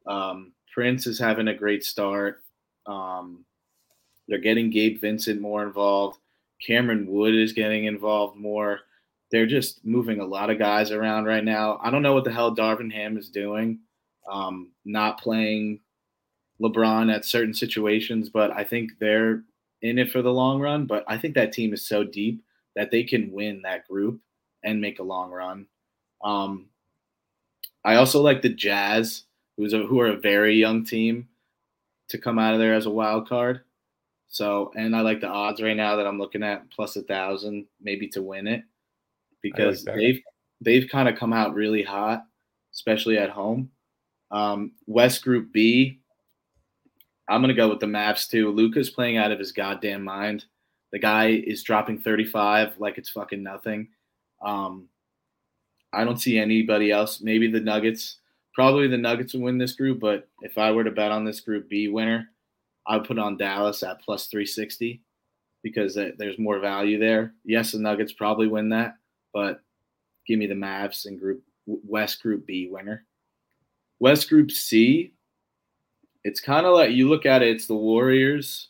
[0.06, 2.42] Um, Prince is having a great start.
[2.86, 3.44] Um,
[4.26, 6.18] they're getting Gabe Vincent more involved.
[6.64, 8.80] Cameron Wood is getting involved more.
[9.30, 11.78] They're just moving a lot of guys around right now.
[11.82, 13.80] I don't know what the hell Darvin Ham is doing,
[14.30, 15.80] um, not playing
[16.60, 19.42] LeBron at certain situations, but I think they're
[19.82, 20.86] in it for the long run.
[20.86, 22.42] But I think that team is so deep
[22.74, 24.20] that they can win that group
[24.64, 25.66] and make a long run.
[26.24, 26.66] Um,
[27.84, 29.24] I also like the Jazz,
[29.56, 31.28] who's a, who are a very young team,
[32.08, 33.62] to come out of there as a wild card.
[34.28, 37.66] So, and I like the odds right now that I'm looking at plus a thousand,
[37.80, 38.62] maybe to win it,
[39.42, 40.22] because like they've
[40.60, 42.24] they've kind of come out really hot,
[42.74, 43.70] especially at home.
[44.30, 46.00] Um, West Group B,
[47.28, 48.50] I'm gonna go with the Mavs too.
[48.50, 50.44] Luka's playing out of his goddamn mind.
[50.92, 53.88] The guy is dropping 35 like it's fucking nothing.
[54.42, 54.88] Um,
[55.92, 57.20] I don't see anybody else.
[57.20, 58.18] Maybe the Nuggets.
[58.54, 61.40] Probably the Nuggets will win this group, but if I were to bet on this
[61.40, 62.28] Group B winner,
[62.86, 65.00] I would put on Dallas at plus 360
[65.62, 67.34] because there's more value there.
[67.44, 68.96] Yes, the Nuggets probably win that,
[69.32, 69.60] but
[70.26, 73.04] give me the Mavs and Group West Group B winner.
[74.00, 75.12] West Group C,
[76.24, 78.68] it's kind of like you look at it, it's the Warriors.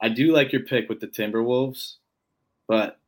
[0.00, 1.94] I do like your pick with the Timberwolves,
[2.66, 2.98] but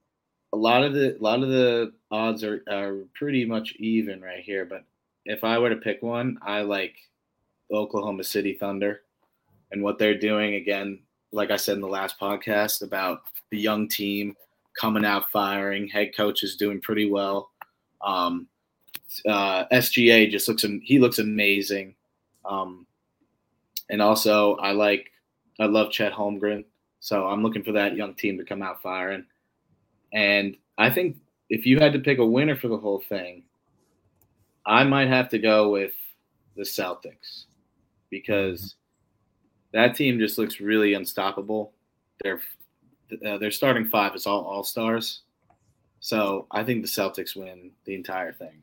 [0.53, 4.43] a lot of the a lot of the odds are, are pretty much even right
[4.43, 4.65] here.
[4.65, 4.85] But
[5.25, 6.97] if I were to pick one, I like
[7.69, 9.03] the Oklahoma City Thunder
[9.71, 10.55] and what they're doing.
[10.55, 11.01] Again,
[11.33, 14.37] like I said in the last podcast about the young team
[14.79, 15.89] coming out firing.
[15.89, 17.51] Head coach is doing pretty well.
[18.01, 18.47] Um,
[19.27, 21.95] uh, SGA just looks he looks amazing.
[22.45, 22.87] Um,
[23.89, 25.11] and also, I like
[25.59, 26.65] I love Chet Holmgren,
[27.01, 29.25] so I'm looking for that young team to come out firing.
[30.13, 31.17] And I think
[31.51, 33.43] if you had to pick a winner for the whole thing,
[34.65, 35.93] I might have to go with
[36.57, 37.47] the Celtics
[38.09, 38.77] because
[39.73, 41.73] that team just looks really unstoppable.
[42.23, 42.41] They're
[43.27, 45.23] uh, their starting five is all all stars,
[45.99, 48.63] so I think the Celtics win the entire thing.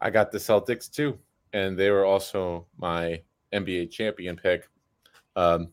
[0.00, 1.18] I got the Celtics too,
[1.52, 3.20] and they were also my
[3.52, 4.68] NBA champion pick.
[5.34, 5.72] Um,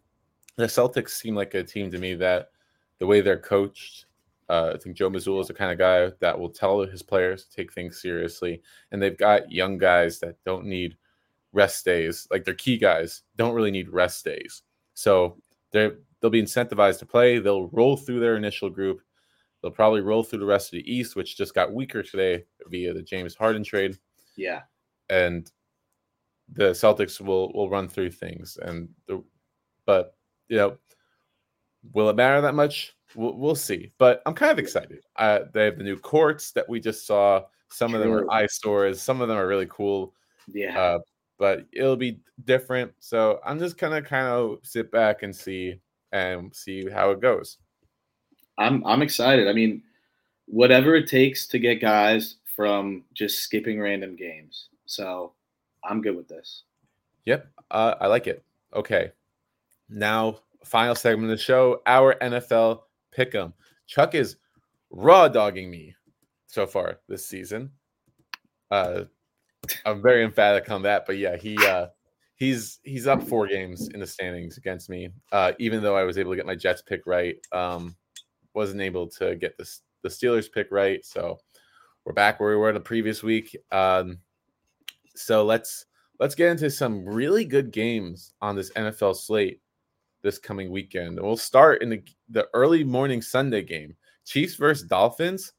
[0.56, 2.50] the Celtics seem like a team to me that
[2.98, 4.06] the way they're coached,
[4.50, 7.46] uh, I think Joe Mazzulla is the kind of guy that will tell his players
[7.46, 10.98] to take things seriously, and they've got young guys that don't need
[11.52, 12.28] rest days.
[12.30, 14.62] Like their key guys don't really need rest days.
[14.94, 15.38] So
[15.72, 17.40] they they'll be incentivized to play.
[17.40, 19.02] They'll roll through their initial group.
[19.62, 22.94] They'll probably roll through the rest of the East, which just got weaker today via
[22.94, 23.98] the James Harden trade.
[24.36, 24.62] Yeah.
[25.10, 25.52] And
[26.50, 28.60] the Celtics will will run through things.
[28.62, 29.24] And the
[29.88, 30.16] but
[30.50, 30.78] you know,
[31.94, 32.96] will it matter that much?
[33.16, 33.92] We'll, we'll see.
[33.98, 35.00] But I'm kind of excited.
[35.16, 37.44] Uh, they have the new courts that we just saw.
[37.70, 38.00] Some True.
[38.00, 39.02] of them are eyesores.
[39.02, 40.14] Some of them are really cool.
[40.52, 40.80] Yeah.
[40.80, 41.00] Uh,
[41.38, 42.92] but it'll be different.
[43.00, 45.80] So I'm just gonna kind of sit back and see
[46.12, 47.58] and see how it goes.
[48.58, 49.48] I'm I'm excited.
[49.48, 49.84] I mean,
[50.46, 54.70] whatever it takes to get guys from just skipping random games.
[54.86, 55.34] So
[55.84, 56.64] I'm good with this.
[57.26, 58.44] Yep, uh, I like it.
[58.74, 59.12] Okay,
[59.90, 62.82] now final segment of the show, our NFL
[63.16, 63.54] pick'em.
[63.88, 64.38] Chuck is
[64.90, 65.96] raw dogging me
[66.48, 67.72] so far this season.
[68.72, 69.04] Uh,
[69.86, 71.88] I'm very emphatic on that, but yeah, he uh,
[72.36, 75.10] he's he's up four games in the standings against me.
[75.32, 77.96] Uh, even though I was able to get my Jets pick right, um,
[78.54, 79.70] wasn't able to get the
[80.04, 81.04] the Steelers pick right.
[81.06, 81.40] So
[82.06, 83.56] we're back where we were the previous week.
[83.72, 84.20] Um,
[85.16, 85.86] so let's
[86.20, 89.62] let's get into some really good games on this NFL slate
[90.26, 91.22] this coming weekend.
[91.22, 95.54] We'll start in the, the early morning Sunday game, Chiefs versus Dolphins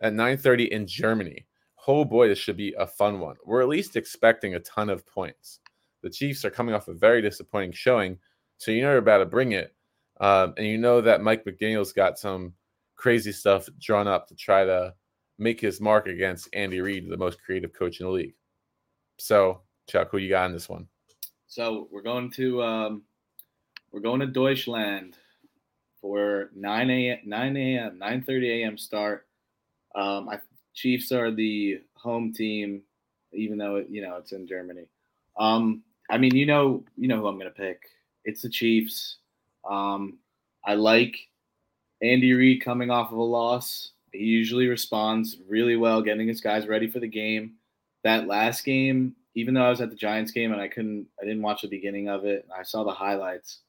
[0.00, 1.46] at 9:30 in Germany.
[1.86, 3.36] Oh boy, this should be a fun one.
[3.44, 5.60] We're at least expecting a ton of points.
[6.02, 8.18] The Chiefs are coming off a very disappointing showing,
[8.58, 9.74] so you know you're about to bring it,
[10.20, 12.52] um, and you know that Mike McDaniel's got some
[12.94, 14.94] crazy stuff drawn up to try to
[15.38, 18.34] make his mark against Andy Reid, the most creative coach in the league.
[19.18, 20.88] So, Chuck, who you got in this one?
[21.46, 23.02] So we're going to um,
[23.92, 25.16] we're going to Deutschland
[26.00, 27.18] for 9 a.m.
[27.24, 27.98] 9 a.m.
[28.00, 28.78] 9:30 a.m.
[28.78, 29.26] start.
[29.94, 30.38] Um, I,
[30.74, 32.82] Chiefs are the home team,
[33.32, 34.86] even though it, you know it's in Germany.
[35.38, 37.82] Um, I mean, you know, you know who I'm going to pick.
[38.24, 39.18] It's the Chiefs.
[39.68, 40.18] Um,
[40.64, 41.16] I like
[42.02, 43.92] Andy Reid coming off of a loss.
[44.12, 47.54] He usually responds really well, getting his guys ready for the game.
[48.04, 51.24] That last game, even though I was at the Giants game and I couldn't, I
[51.24, 52.48] didn't watch the beginning of it.
[52.56, 53.60] I saw the highlights.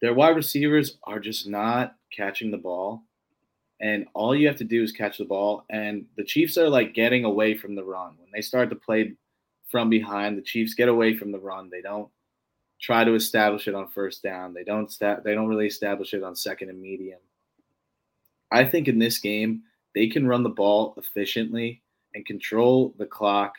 [0.00, 3.02] Their wide receivers are just not catching the ball,
[3.80, 5.64] and all you have to do is catch the ball.
[5.70, 9.14] And the Chiefs are like getting away from the run when they start to play
[9.70, 10.36] from behind.
[10.36, 11.70] The Chiefs get away from the run.
[11.70, 12.08] They don't
[12.80, 14.54] try to establish it on first down.
[14.54, 17.20] They don't sta- they don't really establish it on second and medium.
[18.50, 19.62] I think in this game
[19.94, 21.82] they can run the ball efficiently
[22.14, 23.54] and control the clock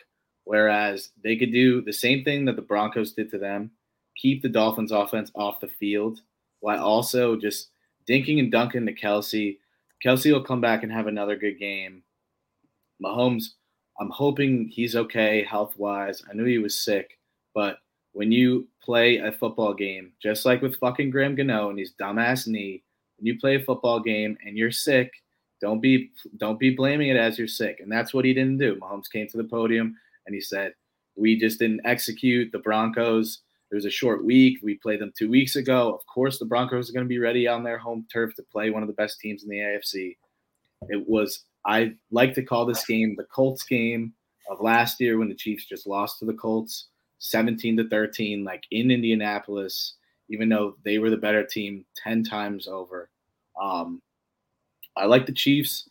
[0.48, 3.70] whereas they could do the same thing that the Broncos did to them,
[4.16, 6.22] keep the Dolphins offense off the field
[6.60, 7.68] while also just
[8.08, 9.58] dinking and dunking to Kelce.
[10.04, 12.02] Kelce will come back and have another good game.
[13.02, 13.50] Mahomes
[14.00, 16.22] I'm hoping he's okay health wise.
[16.30, 17.18] I knew he was sick,
[17.54, 17.78] but
[18.12, 22.46] when you play a football game, just like with fucking Graham Gano and his dumbass
[22.46, 22.82] knee,
[23.18, 25.12] when you play a football game and you're sick,
[25.60, 27.80] don't be don't be blaming it as you're sick.
[27.80, 28.76] And that's what he didn't do.
[28.76, 30.74] Mahomes came to the podium and he said,
[31.16, 33.40] "We just didn't execute the Broncos.
[33.70, 34.58] It was a short week.
[34.62, 35.94] We played them two weeks ago.
[35.94, 38.70] Of course, the Broncos are going to be ready on their home turf to play
[38.70, 40.16] one of the best teams in the AFC.
[40.88, 44.14] It was I like to call this game the Colts game
[44.50, 48.64] of last year when the Chiefs just lost to the Colts 17 to 13, like
[48.70, 49.94] in Indianapolis,
[50.30, 53.10] even though they were the better team 10 times over.
[53.60, 54.00] Um,
[54.96, 55.90] I like the Chiefs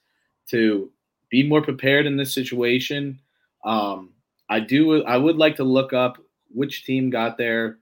[0.49, 0.91] to
[1.29, 3.19] be more prepared in this situation.
[3.65, 4.13] Um,
[4.49, 5.03] I do.
[5.03, 6.17] I would like to look up
[6.53, 7.79] which team got there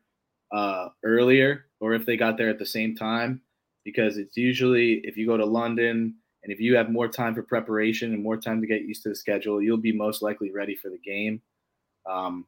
[0.52, 3.42] uh, earlier or if they got there at the same time,
[3.84, 7.44] because it's usually if you go to London and if you have more time for
[7.44, 10.76] preparation and more time to get used to the schedule, you'll be most likely ready
[10.76, 11.42] for the game.
[12.06, 12.46] Um,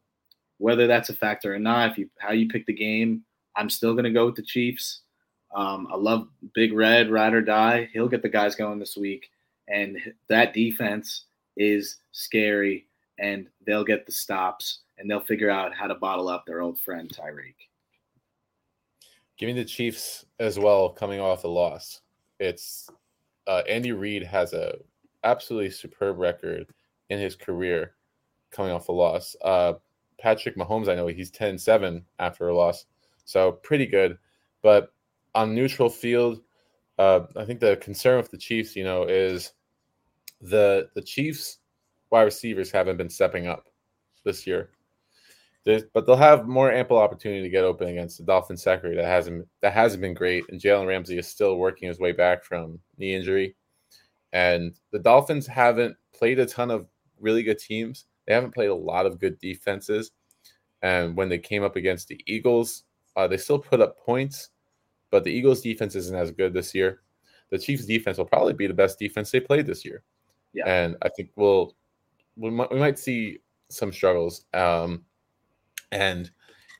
[0.59, 3.23] whether that's a factor or not, if you how you pick the game,
[3.55, 5.01] I'm still going to go with the Chiefs.
[5.55, 7.89] Um, I love Big Red, ride or die.
[7.93, 9.29] He'll get the guys going this week,
[9.67, 9.97] and
[10.29, 11.25] that defense
[11.55, 12.87] is scary,
[13.19, 16.79] and they'll get the stops, and they'll figure out how to bottle up their old
[16.79, 17.55] friend Tyreek.
[19.37, 22.01] Give me the Chiefs as well, coming off a loss.
[22.39, 22.89] It's
[23.45, 24.77] uh, Andy Reid has a
[25.23, 26.67] absolutely superb record
[27.09, 27.93] in his career
[28.51, 29.35] coming off a loss.
[29.43, 29.73] Uh,
[30.19, 32.85] Patrick Mahomes, I know he's 10-7 after a loss,
[33.25, 34.17] so pretty good.
[34.63, 34.91] But
[35.35, 36.41] on neutral field,
[36.97, 39.53] uh, I think the concern with the Chiefs, you know, is
[40.41, 41.59] the the Chiefs
[42.09, 43.67] wide receivers haven't been stepping up
[44.23, 44.71] this year.
[45.67, 49.05] There's, but they'll have more ample opportunity to get open against the Dolphins secondary that
[49.05, 52.79] hasn't that hasn't been great, and Jalen Ramsey is still working his way back from
[52.97, 53.53] knee injury.
[54.31, 56.87] And the Dolphins haven't played a ton of
[57.19, 58.05] really good teams.
[58.25, 60.11] They haven't played a lot of good defenses,
[60.81, 62.83] And when they came up against the Eagles,
[63.17, 64.51] uh, they still put up points,
[65.11, 67.01] but the Eagles' defense isn't as good this year.
[67.49, 70.03] The Chiefs' defense will probably be the best defense they played this year.
[70.53, 70.65] Yeah.
[70.65, 71.75] And I think we'll
[72.37, 73.39] we might, we might see
[73.69, 74.45] some struggles.
[74.53, 75.03] Um,
[75.91, 76.29] and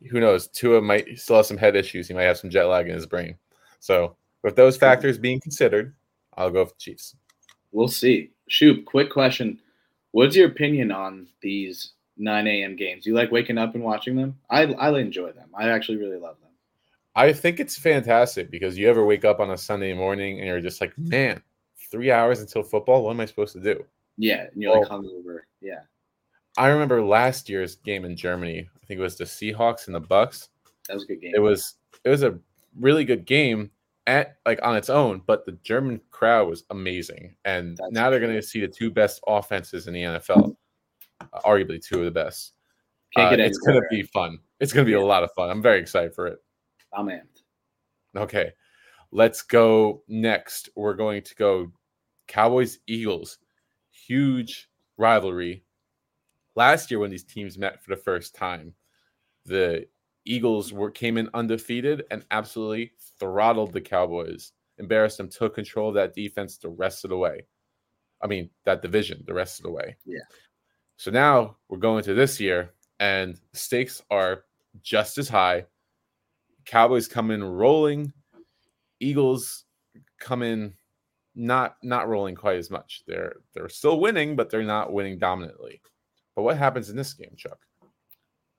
[0.10, 0.47] who knows?
[0.47, 2.08] Tua might still have some head issues.
[2.08, 3.36] He might have some jet lag in his brain.
[3.80, 5.95] So, with those factors being considered,
[6.36, 7.16] I'll go with the Chiefs.
[7.72, 8.32] We'll see.
[8.49, 9.60] Shoot, quick question.
[10.12, 12.76] What's your opinion on these 9 a.m.
[12.76, 13.05] games?
[13.05, 14.38] You like waking up and watching them?
[14.49, 15.49] I, I enjoy them.
[15.58, 16.51] I actually really love them.
[17.16, 20.62] I think it's fantastic because you ever wake up on a Sunday morning and you're
[20.62, 21.41] just like, man,
[21.91, 23.03] three hours until football.
[23.03, 23.84] What am I supposed to do?
[24.18, 25.41] Yeah, and you're like hungover.
[25.62, 25.82] Yeah.
[26.58, 28.68] I remember last year's game in Germany.
[28.76, 30.49] I think it was the Seahawks and the Bucs.
[30.88, 31.34] That was a good game.
[31.36, 32.38] It was it was a
[32.80, 33.72] really good game
[34.08, 37.36] at like on its own, but the German crowd was amazing.
[37.45, 40.55] And That's now they're going to see the two best offenses in the NFL,
[41.22, 42.53] uh, arguably two of the best.
[43.16, 44.39] Can't Uh, it's going to be fun.
[44.60, 45.49] It's going to be a lot of fun.
[45.49, 46.39] I'm very excited for it.
[46.93, 47.43] I'm amped.
[48.16, 48.51] Okay,
[49.12, 50.70] let's go next.
[50.76, 51.72] We're going to go
[52.28, 53.38] Cowboys Eagles.
[53.91, 55.64] Huge rivalry.
[56.58, 58.74] Last year, when these teams met for the first time,
[59.45, 59.86] the
[60.26, 65.93] Eagles were came in undefeated and absolutely throttled the Cowboys, embarrassed them, took control of
[65.93, 67.45] that defense the rest of the way.
[68.24, 69.97] I mean, that division the rest of the way.
[70.03, 70.24] Yeah.
[70.95, 74.45] So now we're going to this year, and stakes are
[74.82, 75.66] just as high.
[76.66, 78.12] Cowboys come in rolling.
[78.99, 79.66] Eagles
[80.20, 80.74] come in
[81.36, 83.03] not not rolling quite as much.
[83.05, 85.82] They're they're still winning, but they're not winning dominantly.
[86.38, 87.58] But what happens in this game, Chuck?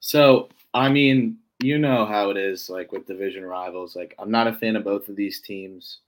[0.01, 3.95] So, I mean, you know how it is like with division rivals.
[3.95, 5.99] Like, I'm not a fan of both of these teams.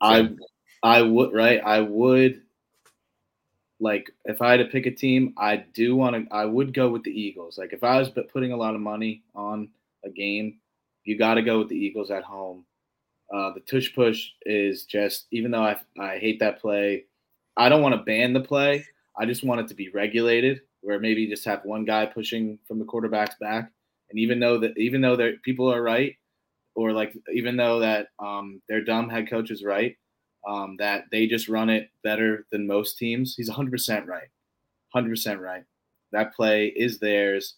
[0.00, 0.30] I
[0.84, 1.60] I would right.
[1.64, 2.42] I would
[3.80, 6.32] like if I had to pick a team, I do want to.
[6.32, 7.58] I would go with the Eagles.
[7.58, 9.68] Like if I was putting a lot of money on
[10.04, 10.60] a game,
[11.02, 12.64] you got to go with the Eagles at home.
[13.34, 17.06] Uh, the tush push is just even though I I hate that play,
[17.56, 18.86] I don't want to ban the play.
[19.18, 22.78] I just want it to be regulated, where maybe just have one guy pushing from
[22.78, 23.70] the quarterback's back,
[24.10, 26.16] and even though that even though that people are right,
[26.74, 29.96] or like even though that um, their dumb head coach is right,
[30.46, 33.34] um, that they just run it better than most teams.
[33.36, 34.28] He's 100% right.
[34.94, 35.64] 100% right.
[36.12, 37.56] That play is theirs.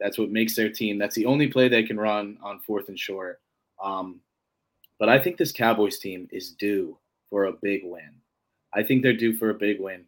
[0.00, 0.98] That's what makes their team.
[0.98, 3.40] That's the only play they can run on fourth and short.
[3.82, 4.20] Um,
[4.98, 6.98] but I think this Cowboys team is due
[7.30, 8.10] for a big win.
[8.74, 10.04] I think they're due for a big win.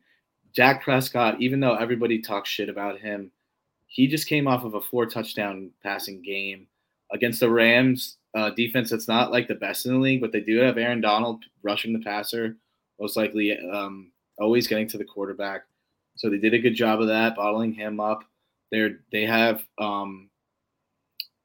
[0.57, 3.31] Dak Prescott, even though everybody talks shit about him,
[3.87, 6.67] he just came off of a four touchdown passing game
[7.13, 10.41] against the Rams uh, defense that's not like the best in the league, but they
[10.41, 12.57] do have Aaron Donald rushing the passer,
[12.99, 15.63] most likely um, always getting to the quarterback.
[16.17, 18.25] So they did a good job of that, bottling him up.
[18.73, 20.29] They're they have um,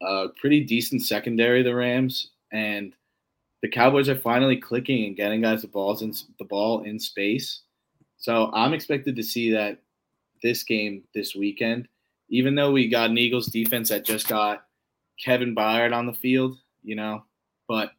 [0.02, 2.94] a pretty decent secondary, the Rams, and
[3.62, 7.62] the Cowboys are finally clicking and getting guys the balls in the ball in space.
[8.22, 9.80] So I'm expected to see that
[10.44, 11.88] this game this weekend,
[12.30, 14.66] even though we got an Eagles defense that just got
[15.20, 17.24] Kevin Byard on the field, you know.
[17.68, 17.92] But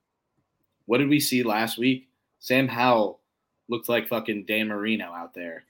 [0.87, 2.09] what did we see last week?
[2.39, 3.21] Sam Howell
[3.69, 5.65] looked like fucking Dan Marino out there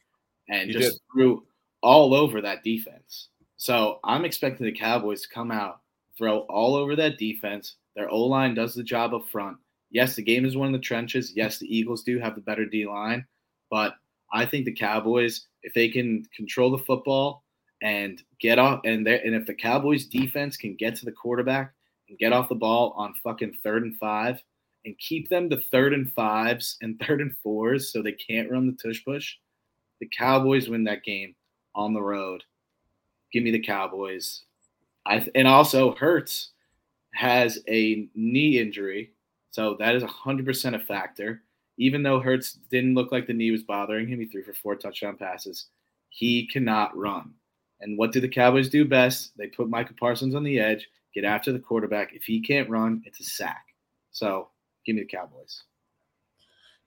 [0.48, 1.00] and He just did.
[1.12, 1.44] threw
[1.82, 3.28] all over that defense.
[3.56, 5.80] So I'm expecting the Cowboys to come out,
[6.16, 7.76] throw all over that defense.
[7.96, 9.56] Their O line does the job up front.
[9.90, 11.32] Yes, the game is one of the trenches.
[11.36, 13.26] Yes, the Eagles do have the better D line,
[13.70, 13.94] but
[14.32, 17.44] I think the Cowboys, if they can control the football
[17.82, 21.72] and get off, and and if the Cowboys defense can get to the quarterback
[22.08, 24.42] and get off the ball on fucking third and five
[24.84, 28.66] and keep them to third and fives and third and fours so they can't run
[28.66, 29.34] the tush push,
[30.00, 31.34] the Cowboys win that game
[31.74, 32.42] on the road.
[33.32, 34.42] Give me the Cowboys.
[35.06, 36.50] I and also Hurts
[37.14, 39.12] has a knee injury,
[39.50, 41.42] so that is hundred percent a factor.
[41.78, 44.76] Even though Hurts didn't look like the knee was bothering him, he threw for four
[44.76, 45.66] touchdown passes.
[46.10, 47.32] He cannot run.
[47.80, 49.36] And what do the Cowboys do best?
[49.36, 52.14] They put Micah Parsons on the edge, get after the quarterback.
[52.14, 53.64] If he can't run, it's a sack.
[54.12, 54.48] So
[54.86, 55.62] give me the Cowboys.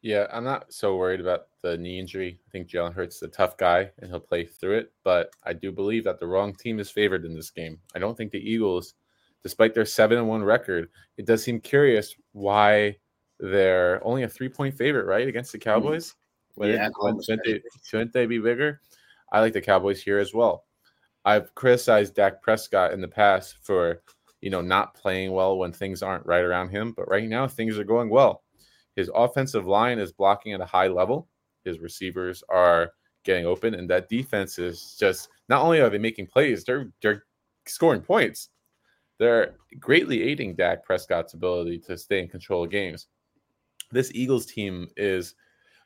[0.02, 2.40] Yeah, I'm not so worried about the knee injury.
[2.48, 4.94] I think Jalen Hurts is a tough guy and he'll play through it.
[5.04, 7.80] But I do believe that the wrong team is favored in this game.
[7.96, 8.94] I don't think the Eagles,
[9.42, 12.98] despite their seven and one record, it does seem curious why
[13.40, 15.70] they're only a three point favorite, right, against the mm-hmm.
[15.70, 16.14] Cowboys.
[16.56, 18.82] When Yeah, it- when- almost shouldn't, they, shouldn't they be bigger?
[19.32, 20.66] I like the Cowboys here as well.
[21.26, 24.02] I've criticized Dak Prescott in the past for,
[24.42, 27.80] you know, not playing well when things aren't right around him, but right now things
[27.80, 28.44] are going well.
[28.96, 31.28] His offensive line is blocking at a high level.
[31.66, 32.92] His receivers are
[33.24, 37.24] getting open, and that defense is just not only are they making plays, they're they're
[37.66, 38.50] scoring points,
[39.18, 43.08] they're greatly aiding Dak Prescott's ability to stay in control of games.
[43.96, 45.36] This Eagles team is,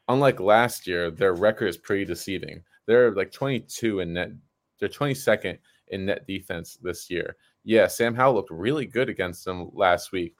[0.07, 2.63] unlike last year, their record is pretty deceiving.
[2.87, 4.31] They're like 22 in net,
[4.79, 7.35] they're 22nd in net defense this year.
[7.63, 10.35] Yeah, Sam Howell looked really good against them last week.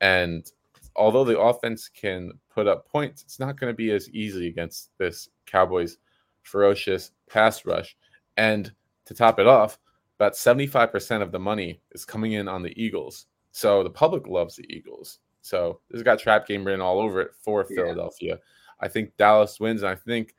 [0.00, 0.50] And
[0.96, 4.90] although the offense can put up points, it's not going to be as easy against
[4.98, 5.98] this Cowboys
[6.42, 7.96] ferocious pass rush.
[8.36, 8.72] And
[9.04, 9.78] to top it off,
[10.18, 13.26] about 75% of the money is coming in on the Eagles.
[13.52, 15.20] So the public loves the Eagles.
[15.46, 17.76] So this has got trap game written all over it for yeah.
[17.76, 18.40] Philadelphia.
[18.80, 20.34] I think Dallas wins, and I think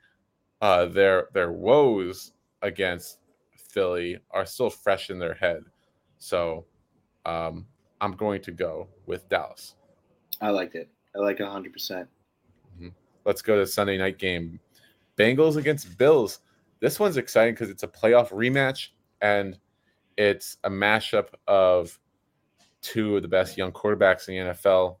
[0.60, 3.18] uh, their their woes against
[3.56, 5.62] Philly are still fresh in their head.
[6.18, 6.66] So
[7.24, 7.66] um,
[8.02, 9.76] I'm going to go with Dallas.
[10.42, 10.90] I liked it.
[11.16, 11.72] I like it 100%.
[11.72, 12.08] percent
[12.76, 12.88] mm-hmm.
[13.24, 14.60] Let's go to Sunday night game.
[15.16, 16.40] Bengals against Bills.
[16.80, 18.88] This one's exciting because it's a playoff rematch
[19.22, 19.58] and
[20.18, 21.98] it's a mashup of
[22.82, 24.96] two of the best young quarterbacks in the NFL.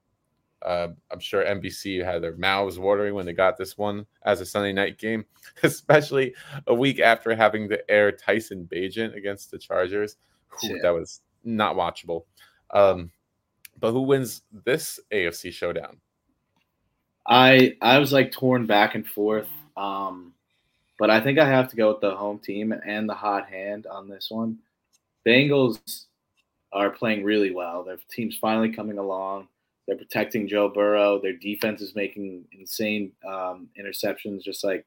[0.60, 4.46] Uh, I'm sure NBC had their mouths watering when they got this one as a
[4.46, 5.24] Sunday night game,
[5.62, 6.34] especially
[6.66, 10.16] a week after having to air Tyson Bagent against the Chargers.
[10.60, 12.24] Whew, that was not watchable.
[12.70, 13.12] Um,
[13.78, 15.98] but who wins this AFC showdown?
[17.26, 19.48] I I was like torn back and forth.
[19.76, 20.32] Um,
[20.98, 23.86] but I think I have to go with the home team and the hot hand
[23.86, 24.58] on this one.
[25.24, 26.06] Bengals
[26.72, 27.82] are playing really well.
[27.82, 29.48] Their team's finally coming along.
[29.86, 31.18] They're protecting Joe Burrow.
[31.20, 34.84] Their defense is making insane um, interceptions, just like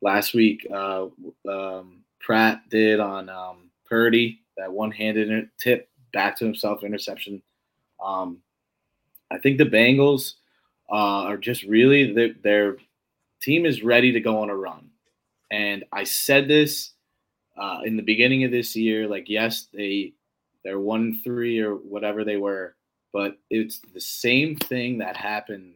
[0.00, 1.06] last week uh,
[1.48, 4.40] um, Pratt did on um, Purdy.
[4.56, 7.40] That one-handed tip back to himself interception.
[8.04, 8.38] Um,
[9.30, 10.34] I think the Bengals
[10.90, 12.76] uh, are just really their, their
[13.40, 14.90] team is ready to go on a run.
[15.50, 16.92] And I said this
[17.56, 19.08] uh, in the beginning of this year.
[19.08, 20.14] Like, yes, they
[20.64, 22.76] they're one three or whatever they were,
[23.12, 25.74] but it's the same thing that happened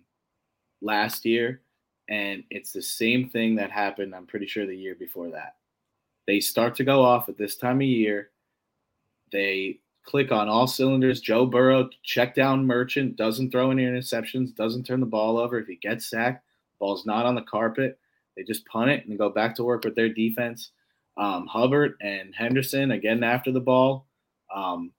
[0.80, 1.60] last year,
[2.08, 4.14] and it's the same thing that happened.
[4.14, 5.56] I'm pretty sure the year before that.
[6.26, 8.30] They start to go off at this time of year.
[9.32, 11.20] They click on all cylinders.
[11.20, 15.58] Joe Burrow, check down merchant, doesn't throw any interceptions, doesn't turn the ball over.
[15.58, 16.44] If he gets sacked,
[16.78, 17.98] ball's not on the carpet.
[18.36, 20.70] They just punt it and go back to work with their defense.
[21.16, 24.06] Um, Hubbard and Henderson again after the ball.
[24.56, 24.90] Um,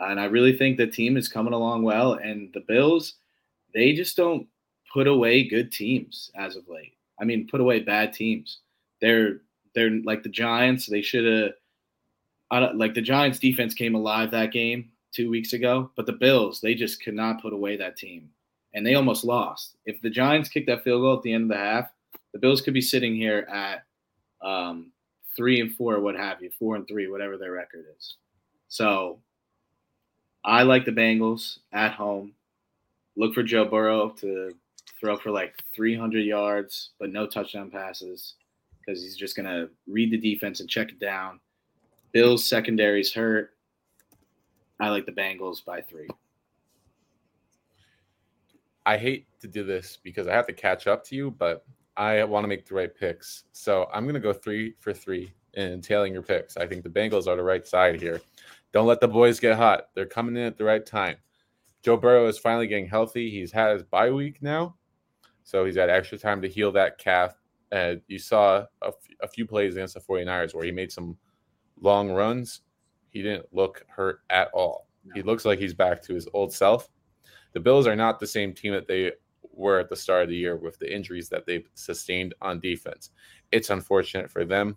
[0.00, 2.14] and I really think the team is coming along well.
[2.14, 3.14] And the Bills,
[3.72, 4.46] they just don't
[4.92, 6.94] put away good teams as of late.
[7.20, 8.58] I mean, put away bad teams.
[9.00, 9.40] They're
[9.74, 10.86] they're like the Giants.
[10.86, 11.24] They should
[12.50, 16.60] have like the Giants defense came alive that game two weeks ago, but the Bills
[16.60, 18.30] they just could not put away that team,
[18.74, 19.76] and they almost lost.
[19.86, 21.90] If the Giants kicked that field goal at the end of the half,
[22.32, 23.84] the Bills could be sitting here at
[24.42, 24.90] um,
[25.36, 28.16] three and four, what have you, four and three, whatever their record is.
[28.70, 29.18] So
[30.42, 32.32] I like the Bengals at home.
[33.16, 34.54] Look for Joe Burrow to
[34.98, 38.36] throw for like 300 yards, but no touchdown passes
[38.78, 41.40] because he's just going to read the defense and check it down
[42.12, 43.50] Bills secondary's hurt.
[44.80, 46.08] I like the Bengals by three.
[48.86, 51.64] I hate to do this because I have to catch up to you, but
[51.96, 53.44] I want to make the right picks.
[53.52, 56.56] So I'm going to go three for three in tailing your picks.
[56.56, 58.20] I think the Bengals are the right side here.
[58.72, 59.84] Don't let the boys get hot.
[59.94, 61.16] They're coming in at the right time.
[61.82, 63.30] Joe Burrow is finally getting healthy.
[63.30, 64.76] He's had his bye week now.
[65.44, 67.34] So he's had extra time to heal that calf.
[67.72, 71.16] And you saw a, f- a few plays against the 49ers where he made some–
[71.80, 72.60] long runs,
[73.10, 74.86] he didn't look hurt at all.
[75.04, 75.12] No.
[75.14, 76.88] He looks like he's back to his old self.
[77.52, 79.12] The Bills are not the same team that they
[79.52, 83.10] were at the start of the year with the injuries that they've sustained on defense.
[83.50, 84.76] It's unfortunate for them,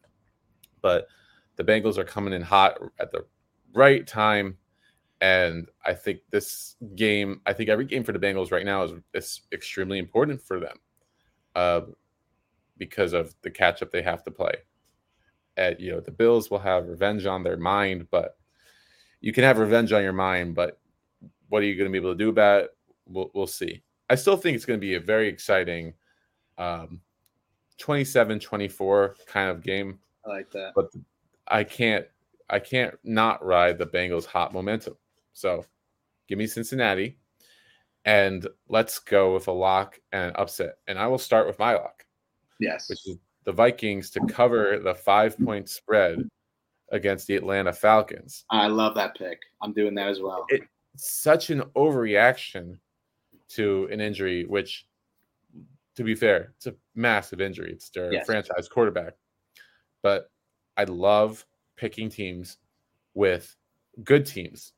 [0.81, 1.07] but
[1.55, 3.25] the Bengals are coming in hot at the
[3.73, 4.57] right time.
[5.21, 8.91] And I think this game, I think every game for the Bengals right now is,
[9.13, 10.77] is extremely important for them
[11.55, 11.81] uh,
[12.77, 14.53] because of the catch up they have to play
[15.57, 18.37] at you know the Bills will have revenge on their mind, but
[19.21, 20.79] you can have revenge on your mind, but
[21.49, 22.77] what are you going to be able to do about it?
[23.07, 23.83] We'll, we'll see.
[24.09, 25.93] I still think it's going to be a very exciting
[26.57, 26.99] um,
[27.79, 29.99] 27-24 kind of game.
[30.25, 30.71] I like that.
[30.75, 30.91] But
[31.47, 32.05] I can't
[32.49, 34.95] I can't not ride the Bengals hot momentum.
[35.33, 35.65] So
[36.27, 37.17] give me Cincinnati
[38.05, 40.75] and let's go with a lock and upset.
[40.87, 42.05] And I will start with my lock.
[42.59, 42.89] Yes.
[42.89, 46.29] Which is the Vikings to cover the five point spread
[46.91, 48.45] against the Atlanta Falcons.
[48.49, 49.39] I love that pick.
[49.61, 50.45] I'm doing that as well.
[50.49, 52.77] It's such an overreaction
[53.49, 54.85] to an injury, which,
[55.95, 57.71] to be fair, it's a massive injury.
[57.71, 58.25] It's their yes.
[58.25, 59.13] franchise quarterback.
[60.01, 60.29] But
[60.77, 61.45] I love
[61.75, 62.57] picking teams
[63.13, 63.55] with
[64.03, 64.73] good teams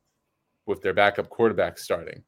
[0.65, 2.23] with their backup quarterback starting,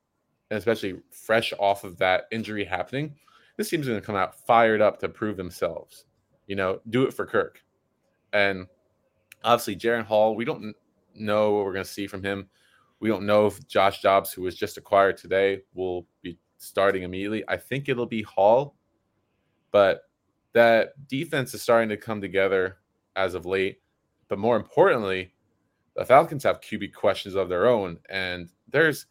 [0.50, 3.16] and especially fresh off of that injury happening,
[3.58, 6.06] this team's going to come out fired up to prove themselves.
[6.46, 7.64] You know, do it for Kirk.
[8.34, 8.68] And
[9.44, 10.76] obviously, Jaren Hall, we don't
[11.16, 12.48] know what we're going to see from him.
[13.00, 17.44] We don't know if Josh Dobbs, who was just acquired today, will be starting immediately.
[17.48, 18.76] I think it'll be Hall,
[19.72, 20.04] but
[20.54, 22.78] that defense is starting to come together
[23.16, 23.80] as of late.
[24.28, 25.34] But more importantly,
[25.96, 29.06] the Falcons have QB questions of their own, and there's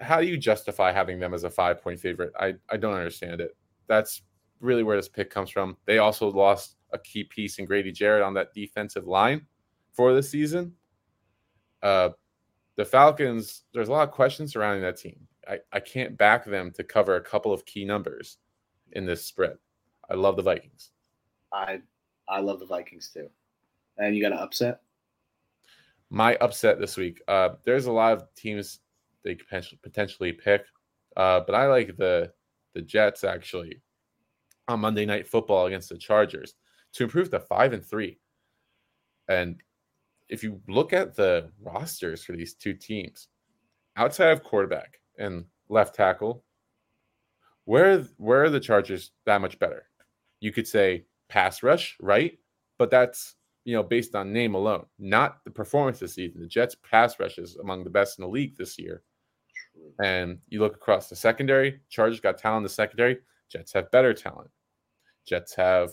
[0.00, 2.32] how do you justify having them as a five point favorite?
[2.38, 3.56] I, I don't understand it.
[3.88, 4.22] That's
[4.60, 5.76] really where this pick comes from.
[5.86, 9.46] They also lost a key piece in Grady Jarrett on that defensive line
[9.92, 10.72] for the season.
[11.82, 12.10] Uh,
[12.76, 15.26] the Falcons, there's a lot of questions surrounding that team.
[15.48, 18.38] I, I can't back them to cover a couple of key numbers
[18.92, 19.56] in this spread.
[20.10, 20.90] I love the Vikings.
[21.52, 21.80] I
[22.28, 23.28] I love the Vikings too.
[23.98, 24.80] And you got an upset?
[26.10, 27.20] My upset this week.
[27.28, 28.80] Uh, there's a lot of teams
[29.24, 30.62] they potentially potentially pick,
[31.16, 32.32] uh, but I like the
[32.74, 33.82] the Jets actually
[34.68, 36.54] on Monday Night Football against the Chargers
[36.92, 38.18] to improve to five and three.
[39.28, 39.60] And
[40.28, 43.28] if you look at the rosters for these two teams,
[43.96, 46.44] outside of quarterback and left tackle,
[47.64, 49.86] where where are the Chargers that much better?
[50.40, 52.38] You could say pass rush, right?
[52.78, 53.34] But that's
[53.68, 56.40] you know based on name alone, not the performance this season.
[56.40, 59.02] The Jets pass rush is among the best in the league this year.
[60.02, 63.18] And you look across the secondary, Chargers got talent in the secondary.
[63.50, 64.48] Jets have better talent.
[65.26, 65.90] Jets have,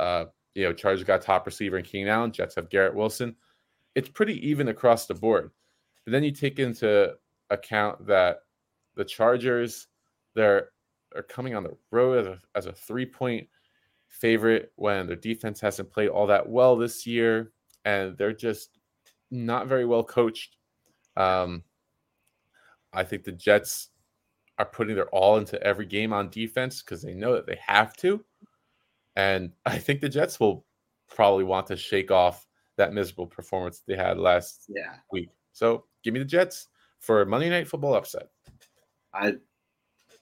[0.00, 0.24] uh,
[0.54, 2.32] you know, Chargers got top receiver in Keenan Allen.
[2.32, 3.36] Jets have Garrett Wilson.
[3.94, 5.50] It's pretty even across the board.
[6.06, 7.12] But then you take into
[7.50, 8.38] account that
[8.96, 9.88] the Chargers,
[10.34, 10.70] they're
[11.14, 13.46] are coming on the road as a, as a three point
[14.08, 17.52] favorite when their defense hasn't played all that well this year,
[17.84, 18.78] and they're just
[19.30, 20.56] not very well coached.
[21.16, 21.62] Um,
[22.92, 23.90] I think the Jets
[24.58, 27.96] are putting their all into every game on defense because they know that they have
[27.98, 28.24] to.
[29.16, 30.64] And I think the Jets will
[31.08, 32.46] probably want to shake off
[32.76, 34.96] that miserable performance they had last yeah.
[35.12, 35.30] week.
[35.52, 36.68] So give me the Jets
[37.00, 38.28] for Monday Night Football upset.
[39.12, 39.34] I,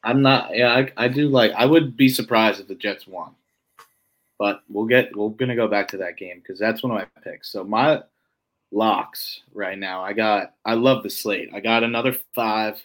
[0.02, 0.56] I'm not.
[0.56, 1.52] Yeah, I, I do like.
[1.52, 3.34] I would be surprised if the Jets won,
[4.38, 5.14] but we'll get.
[5.16, 7.50] We're gonna go back to that game because that's one of my picks.
[7.50, 8.02] So my
[8.72, 10.02] locks right now.
[10.02, 10.54] I got.
[10.64, 11.50] I love the slate.
[11.54, 12.80] I got another five.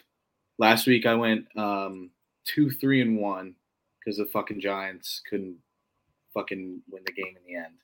[0.58, 2.10] Last week I went um,
[2.44, 3.54] two, three, and one
[3.98, 5.56] because the fucking Giants couldn't
[6.34, 7.74] fucking win the game in the end.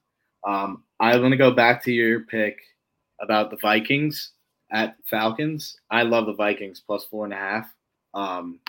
[0.46, 2.60] Um, I'm gonna go back to your pick
[3.20, 4.32] about the Vikings
[4.70, 5.76] at Falcons.
[5.90, 7.74] I love the Vikings plus four and a half.
[8.14, 8.60] Um,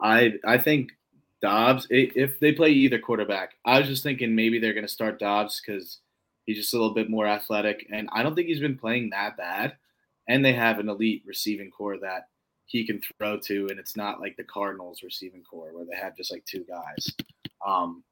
[0.00, 0.92] I I think
[1.40, 1.86] Dobbs.
[1.90, 6.00] If they play either quarterback, I was just thinking maybe they're gonna start Dobbs because
[6.44, 9.36] he's just a little bit more athletic, and I don't think he's been playing that
[9.36, 9.76] bad.
[10.28, 12.28] And they have an elite receiving core that
[12.66, 16.16] he can throw to, and it's not like the Cardinals receiving core where they have
[16.16, 17.12] just like two guys.
[17.66, 18.04] Um,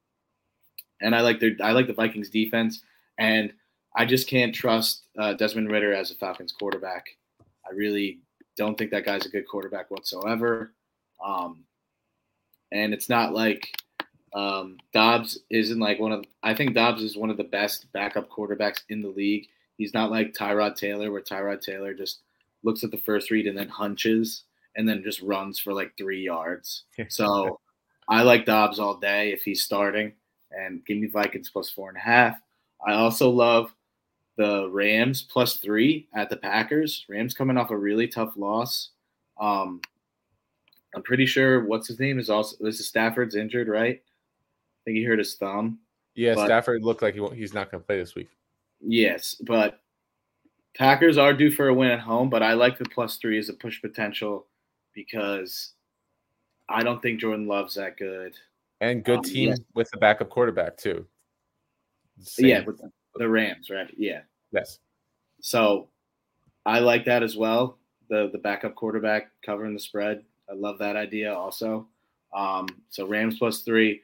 [1.01, 2.83] and I like their I like the Vikings defense,
[3.17, 3.53] and
[3.95, 7.05] I just can't trust uh, Desmond Ridder as a Falcons quarterback.
[7.41, 8.19] I really
[8.57, 10.73] don't think that guy's a good quarterback whatsoever.
[11.25, 11.63] Um,
[12.71, 13.67] and it's not like
[14.33, 16.25] um, Dobbs isn't like one of.
[16.43, 19.47] I think Dobbs is one of the best backup quarterbacks in the league.
[19.77, 22.19] He's not like Tyrod Taylor, where Tyrod Taylor just
[22.63, 24.43] looks at the first read and then hunches
[24.75, 26.83] and then just runs for like three yards.
[27.09, 27.59] So
[28.07, 30.13] I like Dobbs all day if he's starting
[30.51, 32.37] and give me Vikings plus four and a half.
[32.85, 33.73] I also love
[34.37, 37.05] the Rams plus three at the Packers.
[37.09, 38.89] Rams coming off a really tough loss.
[39.39, 39.81] Um,
[40.95, 44.01] I'm pretty sure what's his name is also this is Stafford's injured, right?
[44.01, 45.79] I think he hurt his thumb.
[46.15, 48.29] Yeah, but, Stafford looked like he he's not going to play this week.
[48.81, 49.81] Yes, but
[50.77, 53.49] Packers are due for a win at home, but I like the plus three as
[53.49, 54.47] a push potential
[54.93, 55.73] because
[56.67, 58.35] I don't think Jordan Love's that good
[58.81, 59.55] and good um, team yeah.
[59.75, 61.05] with the backup quarterback too.
[62.21, 62.47] Same.
[62.47, 62.81] Yeah, with
[63.15, 63.89] the Rams, right?
[63.97, 64.21] Yeah.
[64.51, 64.79] Yes.
[65.41, 65.89] So
[66.65, 67.77] I like that as well.
[68.09, 70.23] The the backup quarterback covering the spread.
[70.49, 71.87] I love that idea also.
[72.35, 74.01] Um, so Rams plus three.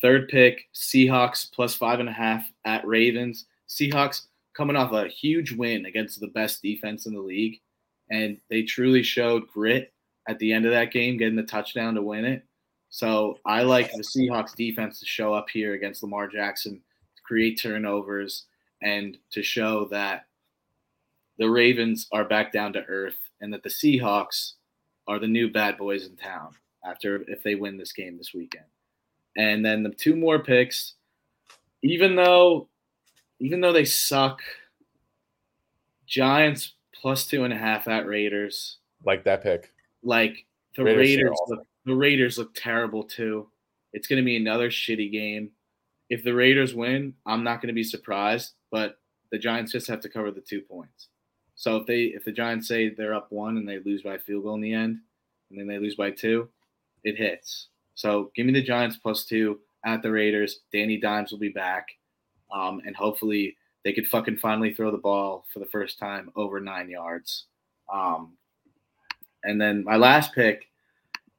[0.00, 3.46] Third pick, Seahawks plus five and a half at Ravens.
[3.68, 4.26] Seahawks
[4.56, 7.60] coming off a huge win against the best defense in the league.
[8.10, 9.92] And they truly showed grit
[10.28, 12.44] at the end of that game, getting the touchdown to win it.
[12.90, 16.80] So I like the Seahawks defense to show up here against Lamar Jackson,
[17.24, 18.44] create turnovers,
[18.82, 20.26] and to show that
[21.38, 24.54] the Ravens are back down to earth and that the Seahawks
[25.08, 26.54] are the new bad boys in town
[26.84, 28.66] after if they win this game this weekend.
[29.36, 30.94] And then the two more picks,
[31.82, 32.68] even though
[33.40, 34.40] even though they suck,
[36.06, 38.78] Giants plus two and a half at Raiders.
[39.04, 39.72] Like that pick.
[40.02, 40.46] Like
[40.76, 43.48] the Raiders Raiders, look, the Raiders look terrible too.
[43.92, 45.50] It's going to be another shitty game.
[46.10, 48.98] If the Raiders win, I'm not going to be surprised, but
[49.30, 51.08] the Giants just have to cover the two points.
[51.58, 54.18] So if they if the Giants say they're up one and they lose by a
[54.18, 55.00] field goal in the end,
[55.50, 56.48] and then they lose by two,
[57.02, 57.66] it hits.
[57.94, 60.60] So give me the Giants plus two at the Raiders.
[60.72, 61.88] Danny Dimes will be back,
[62.54, 66.60] um, and hopefully they could fucking finally throw the ball for the first time over
[66.60, 67.46] nine yards.
[67.92, 68.34] Um,
[69.42, 70.68] and then my last pick,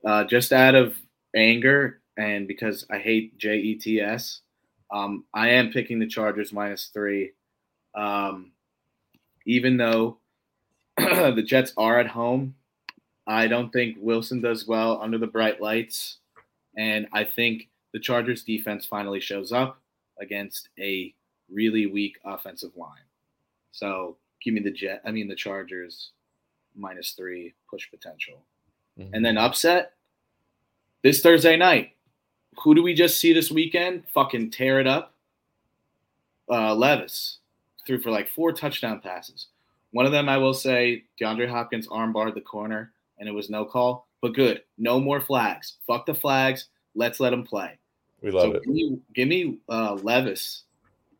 [0.05, 0.97] uh, just out of
[1.33, 4.41] anger and because I hate JETS,
[4.91, 7.31] um, I am picking the Chargers minus three.
[7.95, 8.51] Um,
[9.49, 10.19] even though
[10.97, 12.53] the Jets are at home,
[13.25, 16.17] I don't think Wilson does well under the bright lights.
[16.77, 19.81] And I think the Chargers defense finally shows up
[20.21, 21.15] against a
[21.51, 23.07] really weak offensive line.
[23.71, 26.11] So give me the Jet, I mean the Chargers
[26.75, 28.43] minus three push potential.
[28.99, 29.09] Mhm.
[29.13, 29.93] And then upset
[31.01, 31.95] this Thursday night.
[32.63, 34.07] Who do we just see this weekend?
[34.09, 35.15] Fucking tear it up.
[36.47, 37.38] Uh, Levis
[37.89, 39.47] threw for like four touchdown passes.
[39.91, 43.65] One of them, I will say, DeAndre Hopkins armbarred the corner, and it was no
[43.65, 44.07] call.
[44.21, 45.77] But good, no more flags.
[45.87, 46.67] Fuck the flags.
[46.93, 47.79] Let's let them play.
[48.21, 48.63] we love so it.
[48.63, 50.65] give me, give me uh, Levis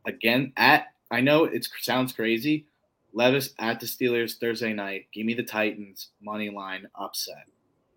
[0.05, 0.93] again at.
[1.09, 2.67] I know it sounds crazy.
[3.13, 5.07] Levis at the Steelers Thursday night.
[5.11, 7.47] Give me the Titans money line upset.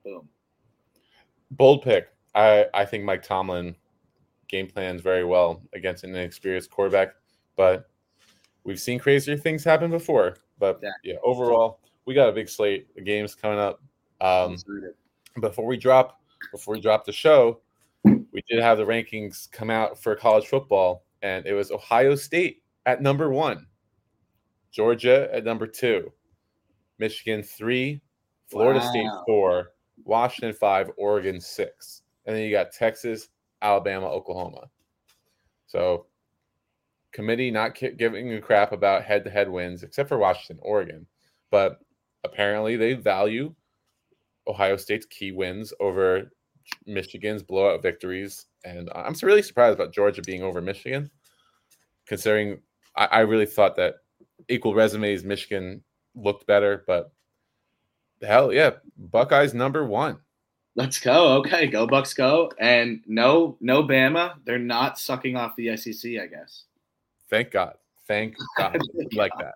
[0.03, 0.27] Boom.
[1.51, 2.09] Bold pick.
[2.35, 3.77] I, I think Mike Tomlin
[4.49, 7.11] game plans very well against an inexperienced quarterback,
[7.55, 7.91] but
[8.65, 10.37] we've seen crazier things happen before.
[10.59, 10.91] But Yeah.
[11.03, 13.81] yeah, overall, we got a big slate of games coming up.
[14.21, 14.97] Um, Let's read it.
[15.41, 17.61] before we drop before we drop the show,
[18.05, 22.63] we did have the rankings come out for college football, and it was Ohio State
[22.87, 23.67] at number one,
[24.73, 26.13] Georgia at number two,
[26.99, 28.01] Michigan three,
[28.49, 29.73] Florida State four,
[30.05, 33.29] Washington five, Oregon six, and then you got Texas,
[33.63, 34.69] Alabama, Oklahoma.
[35.67, 36.07] So,
[37.13, 41.07] committee not giving a crap about head-to-head wins except for Washington, Oregon,
[41.51, 41.81] but
[42.25, 43.55] apparently they value
[44.47, 46.33] Ohio State's key wins over
[46.87, 51.11] Michigan's blowout victories, and I'm really surprised about Georgia being over Michigan,
[52.07, 52.61] considering
[52.97, 53.97] I, I really thought that
[54.49, 55.83] equal resumes Michigan
[56.15, 57.13] looked better, but
[58.23, 60.19] hell yeah, Buckeyes number one.
[60.75, 61.35] Let's go.
[61.39, 62.51] Okay, go Bucks, go.
[62.59, 64.37] And no, no Bama.
[64.45, 66.13] They're not sucking off the SEC.
[66.13, 66.65] I guess.
[67.33, 67.75] Thank God.
[68.07, 68.79] Thank God.
[68.95, 69.55] We like that.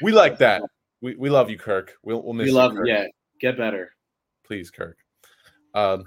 [0.00, 0.62] We like that.
[1.02, 1.94] We, we love you, Kirk.
[2.04, 2.74] We'll, we'll miss We you, love.
[2.74, 2.86] Kirk.
[2.86, 3.04] Yeah,
[3.40, 3.90] get better.
[4.44, 4.96] please kirk
[5.74, 6.04] um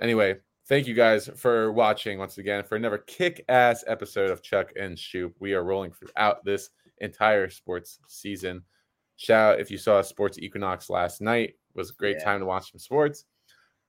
[0.00, 0.36] anyway
[0.68, 5.32] thank you guys for watching once again for another kick-ass episode of chuck and schup
[5.40, 8.62] we are rolling throughout this entire sports season
[9.16, 12.24] shout out if you saw sports equinox last night it was a great Yeah.
[12.24, 13.24] time to watch some sports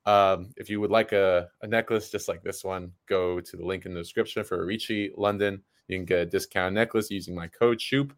[0.07, 3.63] um, if you would like a, a necklace just like this one go to the
[3.65, 5.61] link in the description for Ricci London
[5.91, 8.11] you can get a discount necklace using my code schup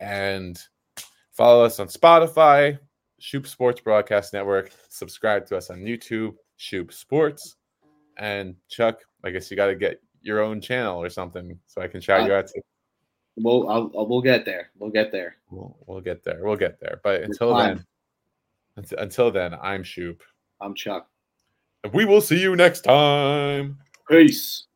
[0.00, 0.58] and
[1.32, 2.78] follow us on Spotify,
[3.20, 4.70] Schup Sports Broadcast Network.
[4.88, 7.56] Subscribe to us on YouTube, Schup Sports.
[8.16, 11.88] And Chuck, I guess you got to get your own channel or something so I
[11.88, 12.48] can shout you out.
[12.48, 12.62] To,
[13.40, 14.70] We'll I'll, we'll get there.
[14.78, 15.36] We'll get there.
[15.50, 16.40] we'll, we'll get there.
[16.42, 17.00] We'll get there.
[17.04, 17.84] But until then,
[18.76, 20.22] unt- until then, I'm Schup.
[20.60, 21.08] I'm Chuck.
[21.84, 23.78] And we will see you next time.
[24.10, 24.67] Peace.